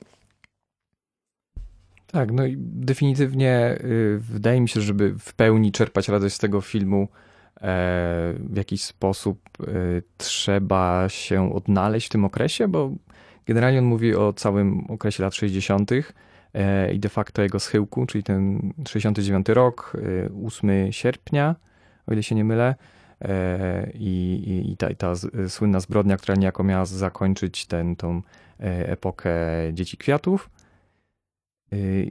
Tak, 2.11 2.31
no 2.31 2.45
i 2.45 2.55
definitywnie 2.57 3.79
wydaje 4.19 4.61
mi 4.61 4.69
się, 4.69 4.81
żeby 4.81 5.15
w 5.19 5.33
pełni 5.33 5.71
czerpać 5.71 6.09
radość 6.09 6.35
z 6.35 6.39
tego 6.39 6.61
filmu, 6.61 7.07
w 8.39 8.55
jakiś 8.55 8.83
sposób 8.83 9.39
trzeba 10.17 11.09
się 11.09 11.53
odnaleźć 11.53 12.07
w 12.07 12.09
tym 12.09 12.25
okresie, 12.25 12.67
bo 12.67 12.91
Generalnie 13.49 13.79
on 13.79 13.85
mówi 13.85 14.15
o 14.15 14.33
całym 14.33 14.85
okresie 14.89 15.23
lat 15.23 15.35
60. 15.35 15.91
E, 16.53 16.93
i 16.93 16.99
de 16.99 17.09
facto 17.09 17.41
jego 17.41 17.59
schyłku, 17.59 18.05
czyli 18.05 18.23
ten 18.23 18.73
69 18.87 19.49
rok, 19.49 19.93
8 20.45 20.69
e, 20.69 20.93
sierpnia, 20.93 21.55
o 22.07 22.13
ile 22.13 22.23
się 22.23 22.35
nie 22.35 22.43
mylę. 22.43 22.75
E, 23.21 23.91
I, 23.93 24.43
i, 24.47 24.71
i 24.71 24.77
ta, 24.77 24.95
ta 24.95 25.13
słynna 25.47 25.79
zbrodnia, 25.79 26.17
która 26.17 26.35
niejako 26.35 26.63
miała 26.63 26.85
zakończyć 26.85 27.65
ten, 27.65 27.95
tą 27.95 28.21
epokę 28.59 29.31
Dzieci 29.73 29.97
Kwiatów. 29.97 30.49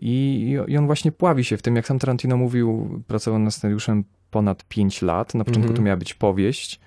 I, 0.00 0.56
I 0.68 0.76
on 0.76 0.86
właśnie 0.86 1.12
pławi 1.12 1.44
się 1.44 1.56
w 1.56 1.62
tym, 1.62 1.76
jak 1.76 1.86
sam 1.86 1.98
Tarantino 1.98 2.36
mówił, 2.36 3.00
pracował 3.06 3.40
nad 3.40 3.54
scenariuszem 3.54 4.04
ponad 4.30 4.64
5 4.64 5.02
lat. 5.02 5.34
Na 5.34 5.44
początku 5.44 5.64
mm 5.64 5.74
-hmm. 5.74 5.76
to 5.76 5.82
miała 5.82 5.96
być 5.96 6.14
powieść, 6.14 6.80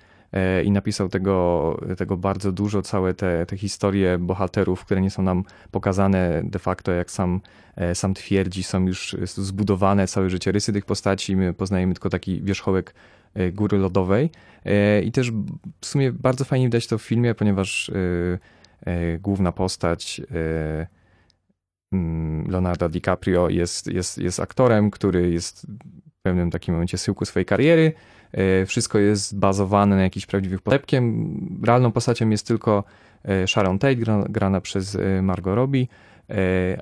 i 0.64 0.70
napisał 0.70 1.08
tego, 1.08 1.80
tego 1.96 2.16
bardzo 2.16 2.52
dużo, 2.52 2.82
całe 2.82 3.14
te, 3.14 3.46
te 3.46 3.56
historie 3.56 4.18
bohaterów, 4.18 4.84
które 4.84 5.00
nie 5.00 5.10
są 5.10 5.22
nam 5.22 5.44
pokazane 5.70 6.42
de 6.44 6.58
facto, 6.58 6.92
jak 6.92 7.10
sam, 7.10 7.40
e, 7.76 7.94
sam 7.94 8.14
twierdzi, 8.14 8.62
są 8.62 8.86
już 8.86 9.16
zbudowane 9.22 10.06
całe 10.06 10.30
życie 10.30 10.52
rysy 10.52 10.72
tych 10.72 10.84
postaci, 10.84 11.36
my 11.36 11.52
poznajemy 11.52 11.94
tylko 11.94 12.10
taki 12.10 12.42
wierzchołek 12.42 12.94
e, 13.34 13.52
góry 13.52 13.78
lodowej. 13.78 14.30
I 15.04 15.12
też 15.12 15.30
w 15.80 15.86
sumie 15.86 16.12
bardzo 16.12 16.44
fajnie 16.44 16.66
widać 16.66 16.86
to 16.86 16.98
w 16.98 17.02
filmie, 17.02 17.34
ponieważ 17.34 17.90
główna 19.20 19.52
postać 19.52 20.20
mm, 21.92 22.50
Leonardo 22.50 22.88
DiCaprio 22.88 23.48
jest, 23.48 23.86
jest, 23.86 24.18
jest 24.18 24.40
aktorem, 24.40 24.90
który 24.90 25.30
jest 25.30 25.66
pewnym 26.22 26.50
takim 26.50 26.74
momencie 26.74 26.98
syłku 26.98 27.24
swojej 27.24 27.46
kariery, 27.46 27.92
E, 28.32 28.66
wszystko 28.66 28.98
jest 28.98 29.38
bazowane 29.38 29.96
na 29.96 30.02
jakichś 30.02 30.26
prawdziwych 30.26 30.62
polepkiem. 30.62 31.34
Realną 31.64 31.92
postacią 31.92 32.30
jest 32.30 32.46
tylko 32.46 32.84
e, 33.24 33.46
Sharon 33.46 33.78
Tate, 33.78 33.96
grana 34.28 34.60
przez 34.60 34.94
e, 34.94 35.22
Margot 35.22 35.54
Robbie. 35.54 35.86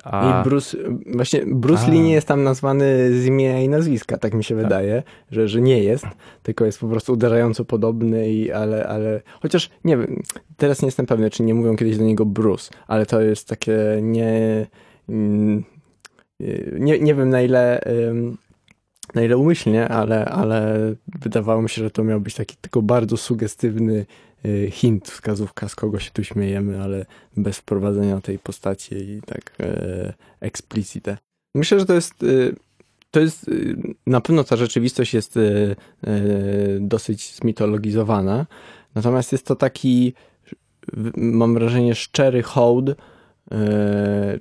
A... 0.03 0.41
I 0.41 0.43
Bruce, 0.43 0.77
właśnie 1.15 1.41
Bruce 1.45 1.83
a. 1.87 1.89
Lee 1.89 1.99
nie 1.99 2.13
jest 2.13 2.27
tam 2.27 2.43
nazwany 2.43 3.13
z 3.13 3.25
imienia 3.25 3.61
i 3.61 3.69
nazwiska, 3.69 4.17
tak 4.17 4.33
mi 4.33 4.43
się 4.43 4.55
tak. 4.55 4.63
wydaje, 4.63 5.03
że, 5.31 5.47
że 5.47 5.61
nie 5.61 5.83
jest, 5.83 6.05
tylko 6.43 6.65
jest 6.65 6.79
po 6.79 6.87
prostu 6.87 7.13
uderzająco 7.13 7.65
podobny, 7.65 8.29
i, 8.29 8.51
ale, 8.51 8.87
ale 8.87 9.21
chociaż 9.41 9.69
nie 9.83 9.97
wiem, 9.97 10.21
teraz 10.57 10.81
nie 10.81 10.87
jestem 10.87 11.05
pewny, 11.05 11.29
czy 11.29 11.43
nie 11.43 11.53
mówią 11.53 11.75
kiedyś 11.75 11.97
do 11.97 12.03
niego 12.03 12.25
Bruce, 12.25 12.71
ale 12.87 13.05
to 13.05 13.21
jest 13.21 13.47
takie 13.47 13.99
nie, 14.01 14.67
mm, 15.09 15.63
nie, 16.79 16.99
nie 16.99 17.15
wiem 17.15 17.29
na 17.29 17.41
ile 17.41 17.81
na 19.15 19.21
ile 19.21 19.37
umyślnie, 19.37 19.87
ale, 19.87 20.25
ale 20.25 20.77
wydawało 21.19 21.61
mi 21.61 21.69
się, 21.69 21.81
że 21.81 21.91
to 21.91 22.03
miał 22.03 22.21
być 22.21 22.35
taki 22.35 22.55
tylko 22.61 22.81
bardzo 22.81 23.17
sugestywny 23.17 24.05
y, 24.45 24.69
hint, 24.71 25.09
wskazówka, 25.09 25.69
z 25.69 25.75
kogo 25.75 25.99
się 25.99 26.11
tu 26.11 26.23
śmiejemy, 26.23 26.83
ale 26.83 27.05
bez 27.37 27.57
wprowadzenia 27.57 28.21
tej 28.21 28.39
postaci 28.39 28.95
i 28.95 29.21
tak 29.25 29.53
e, 29.59 30.13
explicite. 30.39 31.17
Myślę, 31.55 31.79
że 31.79 31.85
to 31.85 31.93
jest 31.93 32.23
y, 32.23 32.55
to 33.11 33.19
jest 33.19 33.47
y, 33.47 33.75
na 34.07 34.21
pewno 34.21 34.43
ta 34.43 34.55
rzeczywistość 34.55 35.13
jest 35.13 35.39
dosyć 36.79 37.35
zmitologizowana, 37.35 38.45
natomiast 38.95 39.31
jest 39.31 39.45
to 39.45 39.55
taki 39.55 40.13
mam 41.15 41.53
wrażenie 41.53 41.95
szczery 41.95 42.43
hołd 42.43 42.95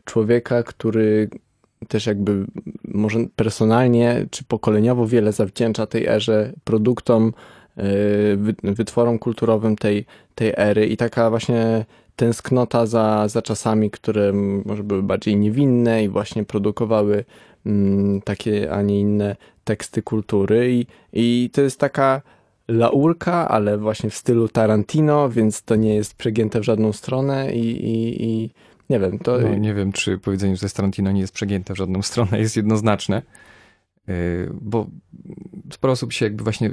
człowieka, 0.05 0.63
który 0.63 1.29
też 1.89 2.07
jakby 2.07 2.45
może 2.85 3.19
personalnie 3.37 4.27
czy 4.31 4.45
pokoleniowo 4.45 5.07
wiele 5.07 5.33
zawdzięcza 5.33 5.87
tej 5.87 6.07
erze 6.07 6.53
produktom, 6.65 7.33
e, 7.77 7.83
wytworom 8.63 9.19
kulturowym 9.19 9.77
tej, 9.77 10.05
tej 10.35 10.53
ery 10.57 10.87
i 10.87 10.97
taka 10.97 11.31
właśnie 11.31 11.85
tęsknota 12.17 12.87
za, 12.87 13.29
za 13.29 13.43
czasami, 13.43 13.91
które 13.91 14.33
może 14.65 14.83
były 14.83 15.03
bardziej 15.03 15.37
niewinne 15.37 16.05
i 16.05 16.09
właśnie 16.09 16.45
produkowały 16.45 17.25
mm, 17.67 18.21
takie, 18.21 18.73
a 18.73 18.83
nie 18.83 19.01
inne 19.01 19.37
teksty 19.65 20.03
kultury. 20.03 20.73
I, 20.73 20.87
i 21.13 21.51
to 21.53 21.63
jest 21.63 21.81
taka 21.81 22.23
laurka, 22.69 23.49
ale 23.49 23.79
właśnie 23.79 24.11
w 24.11 24.15
stylu 24.15 24.49
Tarantino, 24.49 25.29
więc 25.29 25.63
to 25.63 25.77
nie 25.77 25.95
jest 25.95 26.15
przegięte 26.15 26.61
w 26.61 26.65
żadną 26.65 26.93
stronę 26.93 27.53
i, 27.53 27.67
i, 27.69 28.25
i 28.25 28.51
nie 28.91 29.01
wiem, 29.01 29.19
to... 29.19 29.39
No, 29.39 29.55
nie 29.55 29.75
wiem, 29.75 29.93
czy 29.93 30.19
powiedzenie, 30.19 30.57
że 30.57 30.69
Tarantino 30.69 31.13
nie 31.13 31.21
jest 31.21 31.33
przegięte 31.33 31.75
w 31.75 31.77
żadną 31.77 32.03
stronę 32.03 32.41
jest 32.41 32.57
jednoznaczne, 32.57 33.23
y, 34.09 34.51
bo 34.61 34.87
sporo 35.73 35.93
osób 35.93 36.13
się 36.13 36.27
jakby 36.27 36.45
właśnie... 36.45 36.71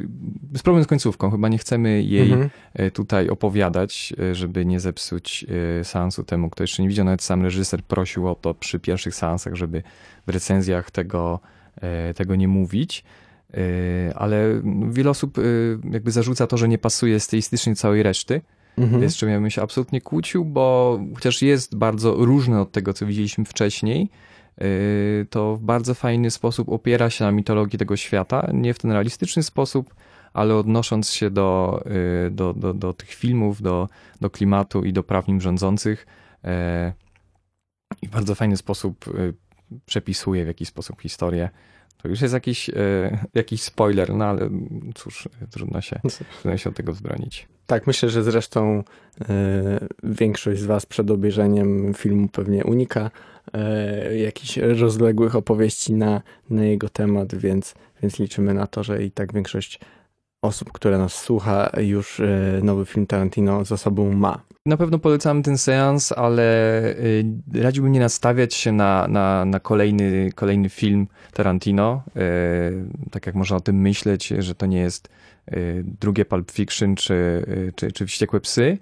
Jest 0.52 0.64
problem 0.64 0.84
z 0.84 0.88
końcówką, 0.88 1.32
chyba 1.32 1.48
nie 1.48 1.58
chcemy 1.58 2.04
jej 2.04 2.32
mhm. 2.32 2.50
Y, 2.80 2.92
tutaj 2.92 3.30
opowiadać, 3.30 4.14
y, 4.20 4.36
żeby 4.36 4.66
nie 4.66 4.80
zepsuć 4.80 5.46
seansu 5.84 6.24
temu, 6.24 6.50
kto 6.50 6.64
jeszcze 6.64 6.84
nie 6.84 6.90
widział. 6.90 7.06
Nawet 7.06 7.24
sam 7.24 7.44
reżyser 7.44 7.84
prosił 7.84 8.28
o 8.28 8.36
to 8.36 8.54
przy 8.54 8.80
pierwszych 8.80 9.16
seansach, 9.16 9.56
żeby 9.56 9.84
w 10.28 10.30
recenzjach 10.30 10.92
tego, 10.92 11.40
tego 12.16 12.36
nie 12.36 12.48
mówić 12.48 13.04
ale 14.16 14.62
wiele 14.90 15.10
osób 15.10 15.38
jakby 15.92 16.12
zarzuca 16.12 16.48
to, 16.48 16.58
że 16.58 16.68
nie 16.68 16.78
pasuje 16.78 17.20
stylistycznie 17.20 17.76
całej 17.76 18.04
reszty. 18.04 18.42
Mhm. 18.78 19.10
Z 19.10 19.16
czym 19.16 19.30
ja 19.30 19.40
bym 19.40 19.50
się 19.50 19.62
absolutnie 19.62 20.02
kłócił, 20.02 20.46
bo 20.46 21.00
chociaż 21.16 21.42
jest 21.42 21.76
bardzo 21.76 22.16
różny 22.16 22.62
od 22.62 22.72
tego, 22.72 22.94
co 22.94 23.06
widzieliśmy 23.06 23.46
wcześniej, 23.46 24.10
y, 24.62 25.28
to 25.30 25.56
w 25.56 25.62
bardzo 25.62 25.94
fajny 25.94 26.32
sposób 26.32 26.70
opiera 26.70 27.10
się 27.10 27.26
na 27.26 27.32
mitologii 27.32 27.80
tego 27.80 27.98
świata. 27.98 28.50
Nie 28.54 28.74
w 28.74 28.80
ten 28.80 28.92
realistyczny 28.92 29.44
sposób, 29.44 29.96
ale 30.34 30.56
odnosząc 30.56 31.12
się 31.12 31.30
do, 31.30 31.82
y, 32.28 32.32
do, 32.32 32.54
do, 32.54 32.74
do 32.74 32.94
tych 32.94 33.10
filmów, 33.10 33.62
do, 33.62 33.90
do 34.22 34.30
klimatu 34.30 34.84
i 34.84 34.94
do 34.94 35.04
praw 35.04 35.28
nim 35.28 35.42
rządzących. 35.42 36.08
Y, 36.46 36.48
I 38.02 38.08
w 38.08 38.12
bardzo 38.12 38.36
fajny 38.36 38.58
sposób 38.58 39.06
przepisuje 39.86 40.44
w 40.44 40.48
jakiś 40.48 40.68
sposób 40.68 41.02
historię. 41.02 41.50
To 41.98 42.08
już 42.08 42.22
jest 42.22 42.34
jakiś, 42.34 42.70
jakiś 43.34 43.62
spoiler, 43.62 44.14
no 44.14 44.26
ale 44.26 44.50
cóż, 44.96 45.30
trudno 45.52 45.82
się, 45.82 46.00
trudno 46.42 46.58
się 46.58 46.70
od 46.70 46.76
tego 46.76 46.94
wzbronić. 46.94 47.48
Tak, 47.68 47.88
myślę, 47.88 48.10
że 48.10 48.24
zresztą 48.24 48.84
y, 49.22 49.26
większość 50.04 50.62
z 50.62 50.66
Was 50.66 50.86
przed 50.86 51.12
obejrzeniem 51.12 51.94
filmu 51.94 52.28
pewnie 52.28 52.64
unika 52.64 53.12
y, 54.12 54.18
jakichś 54.18 54.58
rozległych 54.58 55.36
opowieści 55.36 55.94
na, 55.94 56.22
na 56.50 56.66
jego 56.66 56.90
temat, 56.90 57.36
więc, 57.36 57.76
więc 58.02 58.20
liczymy 58.20 58.54
na 58.54 58.68
to, 58.68 58.84
że 58.84 59.04
i 59.04 59.12
tak 59.12 59.34
większość 59.34 59.80
osób, 60.48 60.72
które 60.72 60.98
nas 60.98 61.14
słucha, 61.14 61.72
już 61.78 62.20
y, 62.20 62.60
nowy 62.64 62.86
film 62.86 63.08
Tarantino 63.08 63.66
za 63.66 63.78
sobą 63.78 64.14
ma. 64.14 64.42
Na 64.66 64.78
pewno 64.78 65.00
polecamy 65.00 65.42
ten 65.42 65.58
seans, 65.58 66.12
ale 66.12 66.44
radziłbym 67.54 67.92
nie 67.92 68.00
nastawiać 68.00 68.54
się 68.54 68.72
na, 68.72 69.08
na, 69.08 69.46
na 69.46 69.60
kolejny, 69.60 70.32
kolejny 70.36 70.70
film 70.70 71.08
Tarantino. 71.34 72.04
Tak 73.12 73.26
jak 73.26 73.36
można 73.36 73.58
o 73.58 73.60
tym 73.60 73.82
myśleć, 73.82 74.28
że 74.28 74.56
to 74.56 74.66
nie 74.66 74.80
jest 74.80 75.10
drugie 76.02 76.26
Pulp 76.26 76.52
Fiction 76.52 76.96
czy, 76.96 77.46
czy, 77.76 77.92
czy 77.92 78.06
Wściekłe 78.06 78.40
Psy, 78.40 78.78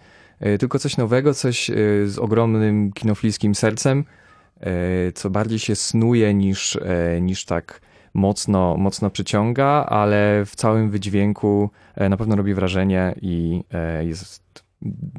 tylko 0.59 0.79
coś 0.79 0.97
nowego, 0.97 1.33
coś 1.33 1.71
z 2.05 2.19
ogromnym 2.19 2.91
kinofilskim 2.91 3.55
sercem, 3.55 4.05
co 5.15 5.29
bardziej 5.29 5.59
się 5.59 5.75
snuje 5.75 6.33
niż, 6.33 6.77
niż 7.21 7.45
tak 7.45 7.81
mocno, 8.15 8.77
mocno 8.77 9.09
przyciąga, 9.09 9.85
ale 9.89 10.45
w 10.45 10.55
całym 10.55 10.89
wydźwięku 10.89 11.69
na 12.09 12.17
pewno 12.17 12.35
robi 12.35 12.53
wrażenie 12.53 13.15
i 13.21 13.63
jest 14.01 14.63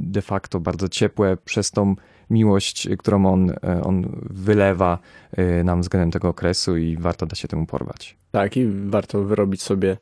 de 0.01 0.23
facto 0.23 0.61
bardzo 0.61 0.89
ciepłe 0.89 1.37
przez 1.37 1.71
tą 1.71 1.95
miłość, 2.31 2.89
którą 2.99 3.27
on, 3.27 3.53
on 3.83 4.21
wylewa 4.31 4.99
nam 5.65 5.81
względem 5.81 6.11
tego 6.11 6.29
okresu 6.29 6.77
i 6.77 6.97
warto 6.97 7.27
da 7.27 7.37
się 7.37 7.49
temu 7.49 7.67
porwać. 7.67 8.17
Tak, 8.31 8.57
i 8.57 8.67
warto 8.67 9.25
wyrobić 9.25 9.63
sobie 9.63 9.97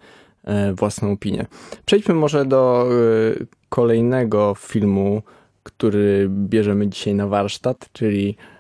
E, 0.45 0.73
własną 0.73 1.13
opinię. 1.13 1.47
Przejdźmy 1.87 2.15
może 2.15 2.45
do 2.45 2.89
e, 3.41 3.45
kolejnego 3.69 4.55
filmu, 4.59 5.23
który 5.63 6.27
bierzemy 6.31 6.89
dzisiaj 6.89 7.15
na 7.15 7.27
warsztat, 7.27 7.89
czyli 7.93 8.37
e, 8.39 8.54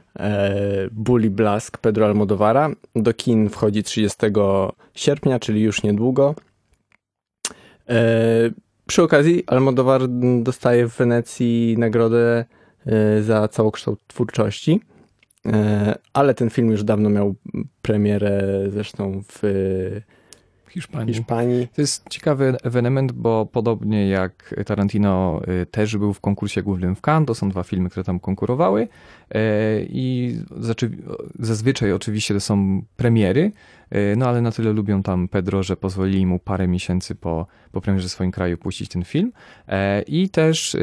Bully 0.92 1.30
Blask 1.30 1.78
Pedro 1.78 2.06
Almodovara. 2.06 2.70
Do 2.96 3.14
kin 3.14 3.48
wchodzi 3.48 3.82
30 3.82 4.18
sierpnia, 4.94 5.38
czyli 5.38 5.62
już 5.62 5.82
niedługo. 5.82 6.34
Przy 8.86 9.02
okazji 9.02 9.44
Almodovar 9.46 10.00
dostaje 10.42 10.88
w 10.88 10.96
Wenecji 10.96 11.74
nagrodę 11.78 12.44
za 13.20 13.48
całokształt 13.48 14.00
twórczości. 14.06 14.80
Ale 16.12 16.34
ten 16.34 16.50
film 16.50 16.70
już 16.70 16.84
dawno 16.84 17.10
miał 17.10 17.34
premierę 17.82 18.42
zresztą 18.68 19.22
w 19.28 19.42
Hiszpanii. 20.74 21.14
Hiszpanii. 21.14 21.68
To 21.74 21.80
jest 21.80 22.08
ciekawy 22.08 22.56
ewenement, 22.62 23.12
bo 23.12 23.46
podobnie 23.46 24.08
jak 24.08 24.54
Tarantino 24.66 25.40
y, 25.62 25.66
też 25.66 25.96
był 25.96 26.12
w 26.12 26.20
konkursie 26.20 26.62
głównym 26.62 26.96
w 26.96 27.00
Cannes, 27.00 27.26
to 27.26 27.34
są 27.34 27.48
dwa 27.48 27.62
filmy, 27.62 27.90
które 27.90 28.04
tam 28.04 28.20
konkurowały 28.20 28.82
y, 28.82 29.36
i 29.90 30.36
zazwyczaj 31.38 31.92
oczywiście 31.92 32.34
to 32.34 32.40
są 32.40 32.82
premiery, 32.96 33.52
y, 33.94 34.16
no 34.16 34.28
ale 34.28 34.40
na 34.40 34.52
tyle 34.52 34.72
lubią 34.72 35.02
tam 35.02 35.28
Pedro, 35.28 35.62
że 35.62 35.76
pozwolili 35.76 36.26
mu 36.26 36.38
parę 36.38 36.68
miesięcy 36.68 37.14
po, 37.14 37.46
po 37.72 37.80
premierze 37.80 38.08
w 38.08 38.10
swoim 38.10 38.30
kraju 38.30 38.58
puścić 38.58 38.88
ten 38.90 39.04
film 39.04 39.32
i 40.06 40.30
też 40.30 40.76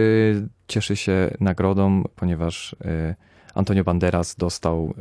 cieszy 0.68 0.96
się 0.96 1.32
nagrodą, 1.40 2.04
ponieważ 2.16 2.76
Antonio 3.56 3.84
Banderas 3.84 4.36
dostał 4.36 4.94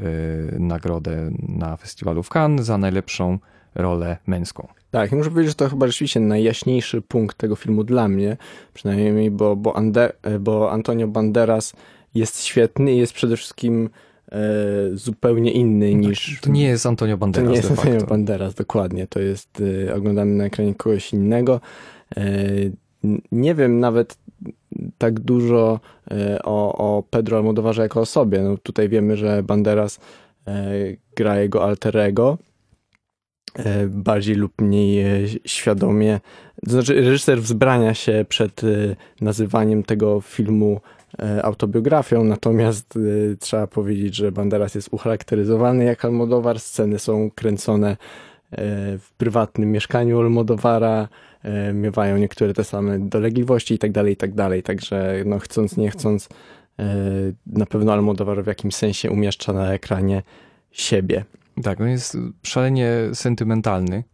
nagrodę 0.59 1.31
na 1.49 1.77
festiwalu 1.77 2.23
w 2.23 2.29
Cannes 2.29 2.67
za 2.67 2.79
najlepszą 2.79 3.39
rolę 3.75 4.17
męską. 4.27 4.69
Tak, 4.91 5.13
muszę 5.13 5.31
powiedzieć, 5.31 5.51
że 5.51 5.55
to 5.55 5.69
chyba 5.69 5.87
rzeczywiście 5.87 6.21
najjaśniejszy 6.21 7.03
punkt 7.03 7.37
tego 7.37 7.57
filmu 7.57 7.85
dla 7.85 8.09
mnie, 8.09 8.37
przynajmniej, 8.75 9.31
bo, 9.31 9.57
bo, 9.57 9.77
Ande, 9.77 10.13
bo 10.41 10.73
Antonio 10.73 11.09
Banderas 11.09 11.73
jest 12.15 12.45
świetny 12.45 12.93
i 12.93 12.99
jest 12.99 13.13
przede 13.13 13.37
wszystkim 13.37 13.91
e, 14.33 14.39
zupełnie 14.95 15.53
inny 15.53 15.91
no 15.95 16.09
niż... 16.09 16.41
To 16.41 16.51
nie 16.51 16.65
jest 16.65 16.87
Antonio 16.87 17.17
Banderas 17.17 17.47
To 17.47 17.51
nie 17.51 17.57
jest 17.57 17.71
Antonio 17.71 18.07
Banderas, 18.07 18.55
dokładnie. 18.55 19.07
To 19.07 19.21
jest, 19.21 19.63
e, 19.89 19.95
oglądamy 19.95 20.35
na 20.35 20.45
ekranie 20.45 20.75
kogoś 20.75 21.13
innego. 21.13 21.61
E, 22.17 22.23
nie 23.33 23.55
wiem 23.55 23.81
nawet 23.81 24.19
tak 24.99 25.21
dużo 25.21 25.81
e, 26.11 26.39
o, 26.43 26.75
o 26.79 27.03
Pedro 27.03 27.37
Almodovarze 27.37 27.83
jako 27.83 28.01
osobie. 28.01 28.43
No, 28.43 28.57
tutaj 28.57 28.89
wiemy, 28.89 29.17
że 29.17 29.43
Banderas 29.43 30.01
e, 30.47 30.73
gra 31.17 31.41
jego 31.41 31.65
alterego, 31.65 32.39
E, 32.39 32.50
bardziej 33.89 34.35
lub 34.35 34.61
mniej 34.61 35.01
e, 35.01 35.29
świadomie. 35.45 36.21
To 36.65 36.71
znaczy, 36.71 36.95
reżyser 36.95 37.43
wzbrania 37.43 37.95
się 37.95 38.25
przed 38.29 38.65
e, 38.65 38.67
nazywaniem 39.21 39.83
tego 39.83 40.21
filmu 40.21 40.81
autobiografią, 41.43 42.25
natomiast 42.25 42.99
trzeba 43.41 43.67
powiedzieć, 43.67 44.17
że 44.17 44.33
Banderas 44.33 44.75
jest 44.75 44.89
ucharakteryzowany 44.91 45.85
jak 45.85 46.05
Almodowar. 46.05 46.61
Sceny 46.61 46.99
są 46.99 47.31
kręcone 47.35 47.97
w 48.99 49.09
prywatnym 49.19 49.73
mieszkaniu 49.73 50.21
Almodowara, 50.21 51.09
miewają 51.75 52.17
niektóre 52.17 52.55
te 52.55 52.65
same 52.65 52.99
dolegliwości 52.99 53.75
i 53.75 53.79
tak 53.79 53.93
dalej, 53.93 54.13
i 54.13 54.17
tak. 54.17 54.31
Także 54.63 55.23
no, 55.27 55.39
chcąc, 55.39 55.77
nie 55.77 55.91
chcąc, 55.91 56.29
na 57.47 57.67
pewno 57.67 57.93
Almodovar 57.93 58.45
w 58.45 58.47
jakimś 58.47 58.75
sensie 58.75 59.11
umieszcza 59.11 59.53
na 59.53 59.73
ekranie 59.73 60.23
siebie. 60.73 61.25
Tak, 61.63 61.81
on 61.81 61.89
jest 61.89 62.17
szalenie 62.43 62.91
sentymentalny. 63.15 64.05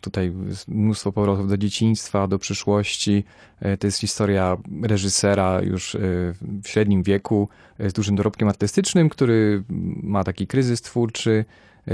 Tutaj 0.00 0.32
jest 0.46 0.68
mnóstwo 0.68 1.12
powrotów 1.12 1.48
do 1.48 1.56
dzieciństwa, 1.56 2.28
do 2.28 2.38
przyszłości. 2.38 3.24
To 3.78 3.86
jest 3.86 3.98
historia 3.98 4.56
reżysera 4.82 5.60
już 5.62 5.96
w 6.62 6.68
średnim 6.68 7.02
wieku, 7.02 7.48
z 7.78 7.92
dużym 7.92 8.16
dorobkiem 8.16 8.48
artystycznym, 8.48 9.08
który 9.08 9.64
ma 10.02 10.24
taki 10.24 10.46
kryzys 10.46 10.82
twórczy. 10.82 11.44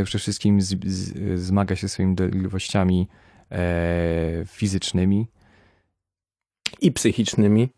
Przede 0.04 0.18
wszystkim 0.18 0.62
z, 0.62 0.84
z, 0.86 1.40
zmaga 1.40 1.76
się 1.76 1.88
swoimi 1.88 2.14
dolegliwościami 2.14 3.08
fizycznymi 4.46 5.26
i 6.80 6.92
psychicznymi. 6.92 7.68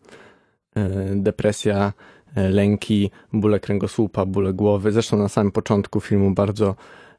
Depresja, 1.17 1.93
lęki, 2.37 3.11
bóle 3.33 3.61
kręgosłupa, 3.61 4.27
bóle 4.27 4.53
głowy. 4.53 4.93
Zresztą 4.93 5.17
na 5.17 5.29
samym 5.29 5.53
początku 5.53 6.01
filmu 6.01 6.31
bardzo 6.31 6.75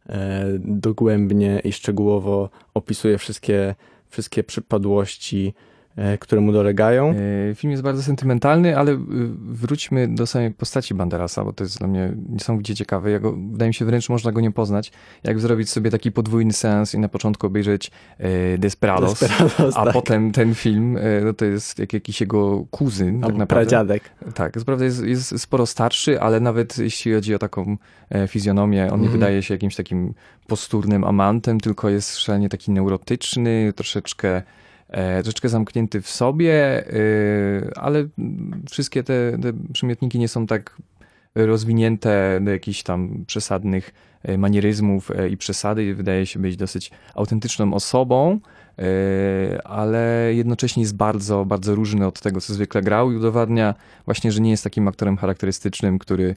E, 0.10 0.46
dogłębnie 0.60 1.62
i 1.64 1.74
szczegółowo 1.74 2.50
opisuje 2.74 3.18
wszystkie, 3.18 3.76
wszystkie 4.10 4.44
przypadłości 4.44 5.54
E, 5.70 5.73
które 6.20 6.42
mu 6.42 6.52
dolegają. 6.52 7.14
E, 7.52 7.56
film 7.56 7.72
jest 7.72 7.84
bardzo 7.84 8.04
sentymentalny, 8.04 8.78
ale 8.78 8.92
y, 8.92 8.98
wróćmy 9.38 10.08
do 10.08 10.28
samej 10.28 10.52
postaci 10.52 10.94
Banderasa, 10.94 11.44
bo 11.44 11.54
to 11.54 11.64
jest 11.64 11.80
dla 11.80 11.88
mnie 11.88 12.14
niesamowicie 12.30 12.76
ciekawe. 12.76 13.12
Ja 13.12 13.20
go, 13.20 13.32
wydaje 13.52 13.70
mi 13.70 13.74
się, 13.74 13.86
wręcz 13.86 14.10
można 14.10 14.32
go 14.32 14.42
nie 14.42 14.52
poznać. 14.52 14.92
Jak 15.24 15.40
zrobić 15.40 15.70
sobie 15.70 15.92
taki 15.92 16.12
podwójny 16.12 16.54
seans 16.54 16.94
i 16.94 17.00
na 17.00 17.10
początku 17.10 17.48
obejrzeć 17.48 17.92
e, 18.18 18.58
Desperados, 18.58 19.20
Desperados 19.20 19.78
a 19.78 19.84
tak. 19.84 19.94
potem 19.94 20.32
ten 20.32 20.56
film, 20.56 20.98
no 21.26 21.34
to 21.34 21.46
jest 21.46 21.80
jak 21.80 21.94
jakiś 21.94 22.22
jego 22.22 22.66
kuzyn, 22.72 23.22
tak 23.22 23.36
naprawdę. 23.36 23.48
Pradziadek. 23.48 24.04
Tak, 24.36 24.56
naprawdę 24.56 24.86
jest, 24.86 25.04
jest 25.04 25.40
sporo 25.40 25.66
starszy, 25.66 26.22
ale 26.22 26.40
nawet 26.40 26.78
jeśli 26.78 27.14
chodzi 27.14 27.36
o 27.36 27.40
taką 27.40 27.78
fizjonomię, 28.28 28.84
on 28.84 29.00
nie 29.00 29.08
mhm. 29.08 29.12
wydaje 29.12 29.44
się 29.44 29.54
jakimś 29.54 29.76
takim 29.76 30.14
posturnym 30.48 31.04
amantem, 31.04 31.60
tylko 31.60 31.90
jest 31.90 32.18
szalenie 32.18 32.50
taki 32.50 32.72
neurotyczny, 32.72 33.74
troszeczkę 33.76 34.28
E, 34.38 34.63
troszeczkę 35.24 35.50
zamknięty 35.50 36.02
w 36.02 36.10
sobie, 36.10 36.84
y, 36.94 37.72
ale 37.76 38.08
wszystkie 38.70 39.04
te, 39.04 39.38
te 39.42 39.54
przymiotniki 39.74 40.20
nie 40.20 40.28
są 40.28 40.48
tak 40.48 40.78
rozwinięte 41.36 42.40
do 42.42 42.52
jakichś 42.52 42.84
tam 42.84 43.24
przesadnych 43.28 43.94
e, 44.24 44.38
manieryzmów 44.38 45.12
e, 45.12 45.30
i 45.30 45.38
przesady. 45.38 45.96
Wydaje 45.96 46.26
się 46.26 46.40
być 46.40 46.58
dosyć 46.58 46.92
autentyczną 47.16 47.74
osobą, 47.74 48.40
ale 49.64 50.32
jednocześnie 50.34 50.84
jest 50.84 50.96
bardzo, 50.96 51.46
bardzo 51.46 51.76
różny 51.76 52.08
od 52.08 52.22
tego, 52.22 52.42
co 52.42 52.54
zwykle 52.54 52.82
grał 52.82 53.12
i 53.12 53.16
udowadnia 53.16 53.76
właśnie, 54.06 54.32
że 54.32 54.42
nie 54.42 54.52
jest 54.52 54.64
takim 54.64 54.88
aktorem 54.88 55.18
charakterystycznym, 55.18 56.00
który 56.00 56.36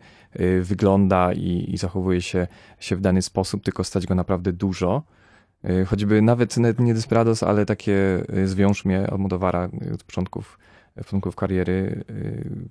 wygląda 0.60 1.32
i, 1.32 1.64
i 1.68 1.76
zachowuje 1.76 2.22
się, 2.22 2.46
się 2.80 2.96
w 2.96 3.00
dany 3.00 3.22
sposób, 3.22 3.64
tylko 3.64 3.84
stać 3.84 4.06
go 4.06 4.14
naprawdę 4.14 4.52
dużo. 4.52 5.02
E, 5.66 5.84
choćby 5.84 6.22
nawet 6.22 6.56
nie 6.78 6.94
Desperados, 6.94 7.42
ale 7.42 7.66
takie 7.66 8.22
e, 8.28 8.46
Zwiąż 8.46 8.84
Almodovara 9.10 9.68
e, 9.88 9.94
od 9.94 10.04
początków, 10.04 10.58
początków 10.94 11.36
kariery, 11.36 12.04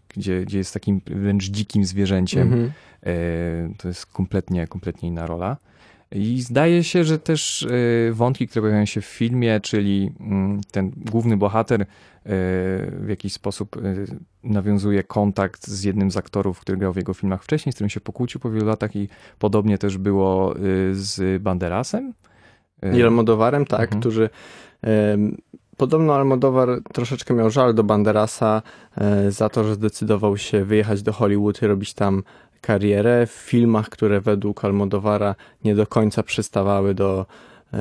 gdzie, 0.09 0.41
gdzie 0.41 0.57
jest 0.57 0.73
takim 0.73 1.01
wręcz 1.05 1.43
dzikim 1.43 1.85
zwierzęciem. 1.85 2.53
Mm 2.53 2.65
-hmm. 2.65 2.71
To 3.77 3.87
jest 3.87 4.05
kompletnie, 4.05 4.67
kompletnie 4.67 5.09
inna 5.09 5.27
rola. 5.27 5.57
I 6.11 6.41
zdaje 6.41 6.83
się, 6.83 7.03
że 7.03 7.19
też 7.19 7.67
wątki, 8.11 8.47
które 8.47 8.61
pojawiają 8.61 8.85
się 8.85 9.01
w 9.01 9.05
filmie, 9.05 9.59
czyli 9.59 10.11
mm, 10.19 10.61
ten 10.71 10.91
główny 10.95 11.37
bohater 11.37 11.85
w 12.25 13.05
jakiś 13.09 13.33
sposób 13.33 13.81
nawiązuje 14.43 15.03
kontakt 15.03 15.67
z 15.67 15.83
jednym 15.83 16.11
z 16.11 16.17
aktorów, 16.17 16.59
który 16.59 16.77
grał 16.77 16.93
w 16.93 16.97
jego 16.97 17.13
filmach 17.13 17.43
wcześniej, 17.43 17.73
z 17.73 17.75
którym 17.75 17.89
się 17.89 18.01
pokłócił 18.01 18.41
po 18.41 18.51
wielu 18.51 18.65
latach 18.65 18.95
i 18.95 19.09
podobnie 19.39 19.77
też 19.77 19.97
było 19.97 20.55
z 20.91 21.41
Banderasem. 21.41 22.13
I 22.93 23.03
Almodovarem, 23.03 23.65
tak, 23.65 23.81
mhm. 23.81 23.99
którzy 23.99 24.29
Podobno 25.77 26.15
Almodovar 26.15 26.69
troszeczkę 26.93 27.33
miał 27.33 27.49
żal 27.49 27.73
do 27.73 27.83
Banderasa 27.83 28.61
e, 28.97 29.31
za 29.31 29.49
to, 29.49 29.63
że 29.63 29.75
zdecydował 29.75 30.37
się 30.37 30.65
wyjechać 30.65 31.01
do 31.01 31.13
Hollywood 31.13 31.61
i 31.61 31.67
robić 31.67 31.93
tam 31.93 32.23
karierę 32.61 33.27
w 33.27 33.31
filmach, 33.31 33.89
które 33.89 34.21
według 34.21 34.65
Almodovara 34.65 35.35
nie 35.63 35.75
do 35.75 35.87
końca 35.87 36.23
przystawały 36.23 36.93
do, 36.93 37.25
e, 37.73 37.77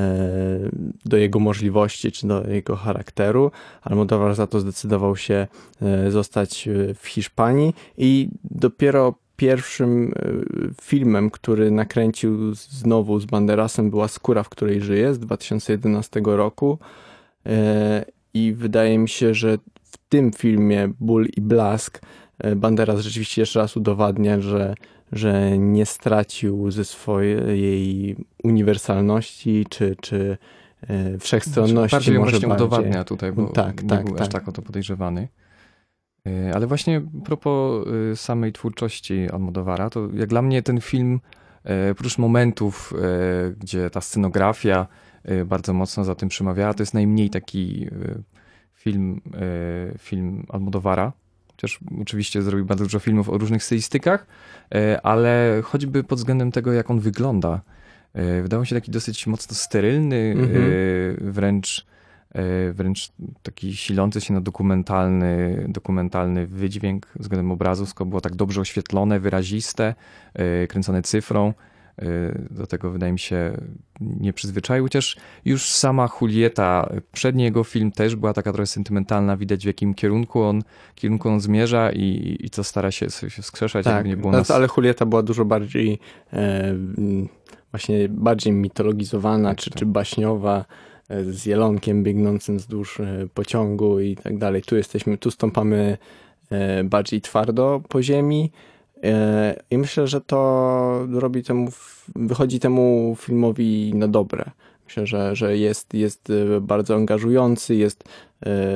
do 1.05 1.17
jego 1.17 1.39
możliwości 1.39 2.13
czy 2.13 2.27
do 2.27 2.47
jego 2.47 2.77
charakteru. 2.77 3.51
Almodovar 3.83 4.35
za 4.35 4.47
to 4.47 4.61
zdecydował 4.61 5.17
się 5.17 5.47
e, 5.83 6.11
zostać 6.11 6.69
w 7.01 7.07
Hiszpanii 7.07 7.75
i 7.99 8.29
dopiero 8.45 9.15
pierwszym 9.37 10.13
e, 10.17 10.31
filmem, 10.83 11.31
który 11.31 11.71
nakręcił 11.71 12.55
znowu 12.55 13.21
z 13.21 13.25
Banderasem 13.25 13.91
była 13.91 14.09
Skóra, 14.09 14.43
w 14.43 14.49
której 14.49 14.81
żyje 14.81 15.15
z 15.15 15.19
2011 15.19 16.21
roku. 16.25 16.79
E, 17.47 18.05
I 18.35 18.53
wydaje 18.53 18.99
mi 18.99 19.09
się, 19.09 19.35
że 19.35 19.59
w 19.85 19.97
tym 20.09 20.33
filmie 20.33 20.89
Ból 21.01 21.27
i 21.37 21.41
Blask 21.41 22.01
e, 22.39 22.57
Banderas 22.57 23.01
rzeczywiście 23.01 23.43
jeszcze 23.43 23.59
raz 23.59 23.77
udowadnia, 23.77 24.41
że, 24.41 24.75
że 25.13 25.59
nie 25.59 25.87
stracił 25.87 26.71
ze 26.71 26.85
swojej 26.85 28.17
uniwersalności 28.45 29.67
czy, 29.71 29.97
czy 30.01 30.37
wszechstronności. 31.21 31.97
Bardziej 31.97 32.19
może 32.19 32.31
właśnie 32.31 32.49
bardziej. 32.49 32.67
udowadnia 32.67 33.05
tutaj, 33.05 33.33
bo 33.33 33.47
tak, 33.47 33.83
nie 33.83 33.89
tak, 33.89 34.05
był 34.05 34.15
tak. 34.15 34.23
aż 34.23 34.29
tak 34.29 34.49
o 34.49 34.53
to 34.53 34.63
podejrzewany. 34.63 35.29
E, 36.29 36.55
ale 36.55 36.67
właśnie 36.67 37.03
propos 37.25 37.87
e, 38.13 38.17
samej 38.17 38.53
twórczości 38.53 39.31
Almodovara, 39.31 39.91
to 39.91 40.09
jak 40.15 40.29
dla 40.29 40.43
mnie 40.43 40.63
ten 40.63 40.81
film, 40.81 41.21
e, 41.65 41.91
oprócz 41.91 42.19
momentów, 42.19 42.93
gdzie 43.61 43.91
ta 43.91 44.01
scenografia 44.01 44.87
bardzo 45.47 45.73
mocno 45.73 46.05
za 46.05 46.15
tym 46.15 46.29
przemawiała, 46.29 46.75
to 46.75 46.83
jest 46.83 46.95
najmniej 46.95 47.31
taki 47.31 47.87
film, 48.75 49.21
film 49.99 50.47
Almodovara. 50.49 51.13
Chociaż 51.51 51.81
oczywiście 52.01 52.43
zrobił 52.43 52.67
bardzo 52.67 52.85
dużo 52.85 52.99
filmów 52.99 53.29
o 53.29 53.39
różnych 53.39 53.65
stylistykach, 53.65 54.27
ale 55.03 55.61
choćby 55.65 56.05
pod 56.05 56.19
względem 56.19 56.53
tego, 56.53 56.73
jak 56.73 56.91
on 56.91 57.01
wygląda, 57.01 57.61
wydawał 58.43 58.65
się 58.65 58.75
taki 58.75 58.91
dosyć 58.91 59.27
mocno 59.27 59.55
sterylny, 59.55 60.35
mm 60.37 60.49
-hmm. 60.49 61.31
wręcz 61.31 61.87
E, 61.87 61.94
wręcz 62.73 63.13
taki 63.43 63.77
silący 63.77 64.21
się 64.21 64.35
na 64.35 64.41
dokumentalny, 64.41 65.65
dokumentalny 65.69 66.47
wydźwięk 66.47 67.07
względem 67.17 67.53
obrazu. 67.53 67.85
Wszystko 67.85 68.07
było 68.07 68.21
tak 68.21 68.37
dobrze 68.37 68.61
oświetlone, 68.61 69.21
wyraziste, 69.21 69.95
e, 70.35 70.67
kręcone 70.67 71.03
cyfrą. 71.03 71.55
E, 71.99 72.05
do 72.51 72.67
tego 72.67 72.91
wydaje 72.91 73.13
mi 73.13 73.19
się 73.19 73.57
nie 74.01 74.33
przyzwyczaił. 74.33 74.85
Chociaż 74.85 75.17
już 75.45 75.69
sama 75.69 76.09
Julieta, 76.21 76.91
przedni 77.13 77.45
jego 77.45 77.65
film 77.65 77.93
też 77.93 78.17
była 78.17 78.33
taka 78.33 78.53
trochę 78.53 78.67
sentymentalna, 78.67 79.37
widać 79.37 79.63
w 79.63 79.67
jakim 79.67 79.95
kierunku 79.95 80.43
on, 80.43 80.63
kierunku 80.95 81.29
on 81.29 81.41
zmierza 81.41 81.93
i, 81.93 82.37
i 82.41 82.51
co 82.51 82.65
stara 82.65 82.91
się, 82.91 83.11
się 83.11 83.43
wskrzeszać, 83.43 83.85
tak, 83.85 84.07
nie 84.07 84.17
było 84.17 84.33
nas... 84.33 84.51
ale 84.51 84.69
Julieta 84.77 85.07
była 85.07 85.23
dużo 85.23 85.45
bardziej 85.45 85.99
e, 86.33 86.75
właśnie 87.71 88.09
bardziej 88.09 88.53
mitologizowana 88.53 89.49
tak, 89.49 89.59
czy, 89.59 89.71
tak. 89.71 89.79
czy 89.79 89.87
baśniowa 89.87 90.65
z 91.11 91.47
jelonkiem 91.47 92.03
biegnącym 92.03 92.57
wzdłuż 92.57 93.01
e, 93.01 93.27
pociągu 93.35 94.01
i 94.01 94.17
tak 94.17 94.39
dalej. 94.39 94.63
Tu 94.63 94.77
jesteśmy, 94.77 95.19
tu 95.19 95.31
stąpamy 95.31 95.99
e, 96.51 96.85
bardziej 96.85 97.21
twardo 97.21 97.83
po 97.89 98.03
ziemi 98.03 98.51
e, 99.03 99.57
i 99.71 99.79
myślę, 99.79 100.07
że 100.07 100.21
to 100.21 101.07
robi 101.13 101.43
temu, 101.43 101.69
wychodzi 102.17 102.61
temu 102.61 103.17
filmowi 103.21 103.93
na 103.95 104.09
dobre. 104.09 104.45
Myślę, 104.85 105.07
że, 105.07 105.37
że 105.37 105.59
jest, 105.59 105.95
jest 105.95 106.33
bardzo 106.61 106.95
angażujący, 106.95 107.75
jest 107.75 108.05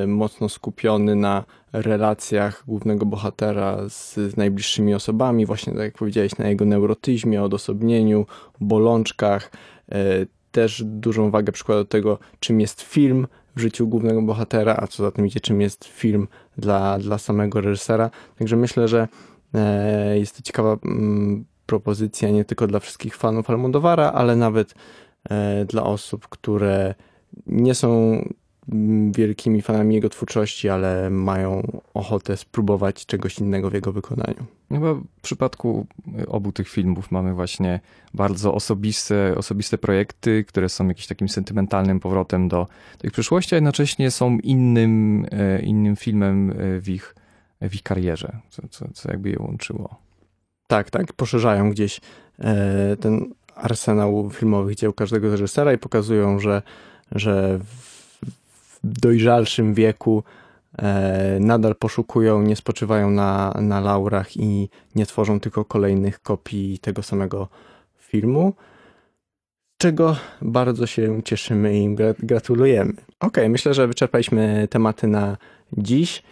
mocno 0.07 0.49
skupiony 0.49 1.14
na 1.14 1.45
relacjach 1.73 2.64
głównego 2.67 3.07
bohatera 3.07 3.88
z, 3.88 4.14
z, 4.14 4.37
najbliższymi 4.37 4.95
osobami, 4.95 5.47
właśnie 5.47 5.73
tak 5.73 5.83
jak 5.83 5.99
powiedziałeś, 5.99 6.38
na 6.38 6.49
jego 6.49 6.64
neurotyzmie, 6.64 7.43
odosobnieniu, 7.43 8.27
bolączkach 8.61 9.51
też 10.59 10.83
dużą 10.87 11.31
wagę 11.31 11.53
przykłada 11.53 11.81
do 11.81 11.88
tego, 11.88 12.18
czym 12.40 12.61
jest 12.61 12.83
film 12.83 13.27
w 13.57 13.61
życiu 13.61 13.88
głównego 13.88 14.23
bohatera, 14.23 14.77
a 14.79 14.87
co 14.87 15.03
za 15.03 15.11
tym 15.11 15.27
idzie, 15.27 15.40
czym 15.40 15.61
jest 15.61 15.85
film 15.85 16.29
dla, 16.57 16.99
dla 16.99 17.18
samego 17.18 17.61
reżysera. 17.61 18.11
Także 18.38 18.57
myślę, 18.57 18.88
że 18.88 19.09
e, 19.55 20.18
jest 20.18 20.37
to 20.37 20.42
ciekawa 20.42 20.77
mm, 20.85 21.44
propozycja 21.66 22.31
nie 22.31 22.44
tylko 22.44 22.66
dla 22.66 22.81
wszystkich 22.81 23.16
fanów 23.16 23.51
Almodovara, 23.51 24.12
ale 24.12 24.37
nawet 24.37 24.75
e, 25.31 25.64
dla 25.64 25.82
osób, 25.82 26.28
które 26.28 26.95
nie 27.47 27.74
są 27.74 28.22
wielkimi 29.12 29.62
fanami 29.62 29.95
jego 29.95 30.09
twórczości, 30.09 30.69
ale 30.69 31.11
mają 31.11 31.62
ochotę 31.95 32.37
spróbować 32.37 33.07
czegoś 33.07 33.39
innego 33.39 33.71
w 33.71 33.75
jego 33.75 33.93
wykonaniu. 33.93 34.47
Chyba 34.73 34.95
w 34.95 35.21
przypadku 35.23 35.87
obu 36.27 36.53
tych 36.53 36.69
filmów 36.69 37.11
mamy 37.11 37.35
właśnie 37.35 37.81
bardzo 38.14 38.55
osobiste, 38.55 39.35
osobiste 39.37 39.79
projekty, 39.79 40.45
które 40.45 40.69
są 40.69 40.89
jakimś 40.89 41.07
takim 41.07 41.29
sentymentalnym 41.29 42.01
powrotem 42.01 42.49
do 42.49 42.66
tej 42.99 43.11
przyszłości, 43.11 43.55
a 43.55 43.57
jednocześnie 43.57 44.11
są 44.11 44.39
innym, 44.39 45.27
e, 45.31 45.62
innym 45.62 45.97
filmem 45.97 46.51
e, 46.51 46.81
w 46.81 46.89
ich 46.89 47.14
w 47.61 47.75
ich 47.75 47.83
karierze, 47.83 48.39
co, 48.51 48.69
co, 48.69 48.89
co 48.93 49.11
jakby 49.11 49.31
je 49.31 49.37
łączyło. 49.39 49.97
Tak, 50.66 50.91
tak, 50.91 51.12
poszerzają 51.12 51.71
gdzieś 51.71 52.01
e, 52.39 52.97
ten 52.97 53.35
arsenał 53.55 54.31
filmowych 54.31 54.77
dzieł 54.77 54.93
każdego 54.93 55.31
reżysera 55.31 55.73
i 55.73 55.79
pokazują, 55.79 56.41
że, 56.41 56.62
że 57.12 57.61
dojrzalszym 58.85 59.74
wieku 59.74 60.22
e, 60.79 61.39
nadal 61.41 61.76
poszukują, 61.76 62.43
nie 62.43 62.57
spoczywają 62.57 63.11
na, 63.11 63.55
na 63.61 63.81
laurach 63.81 64.37
i 64.37 64.68
nie 64.95 65.07
tworzą 65.07 65.41
tylko 65.41 65.64
kolejnych 65.64 66.22
kopii 66.22 66.79
tego 66.79 67.03
samego 67.03 67.49
filmu. 67.99 68.55
Czego 69.79 70.16
bardzo 70.43 70.87
się 70.87 71.22
cieszymy 71.22 71.79
i 71.79 71.97
gratulujemy. 72.18 72.93
Ok, 73.20 73.37
myślę, 73.49 73.74
że 73.74 73.87
wyczerpaliśmy 73.87 74.68
tematy 74.70 75.07
na 75.07 75.37
dziś. 75.72 76.22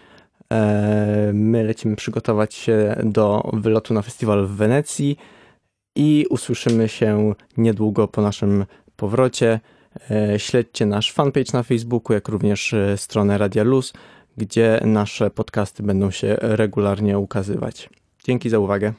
E, 0.52 1.30
My 1.34 1.64
lecimy 1.64 1.96
przygotować 1.96 2.54
się 2.54 2.96
do 3.04 3.50
wylotu 3.52 3.94
na 3.94 4.02
festiwal 4.02 4.46
w 4.46 4.50
Wenecji 4.50 5.16
i 5.96 6.26
usłyszymy 6.30 6.88
się 6.88 7.34
niedługo 7.56 8.08
po 8.08 8.22
naszym 8.22 8.64
powrocie. 8.96 9.60
E, 10.10 10.38
Śledźcie 10.38 10.86
nasz 10.86 11.12
fanpage 11.12 11.52
na 11.52 11.62
Facebooku, 11.62 12.14
jak 12.14 12.28
również 12.28 12.74
e, 12.74 12.96
stronę 12.96 13.38
Radia 13.38 13.64
Luz, 13.64 13.92
gdzie 14.36 14.80
nasze 14.84 15.30
podcasty 15.30 15.82
będą 15.82 16.10
się 16.10 16.36
regularnie 16.40 17.18
ukazywać. 17.18 17.88
Dzięki 18.24 18.50
za 18.50 18.58
uwagę. 18.58 18.92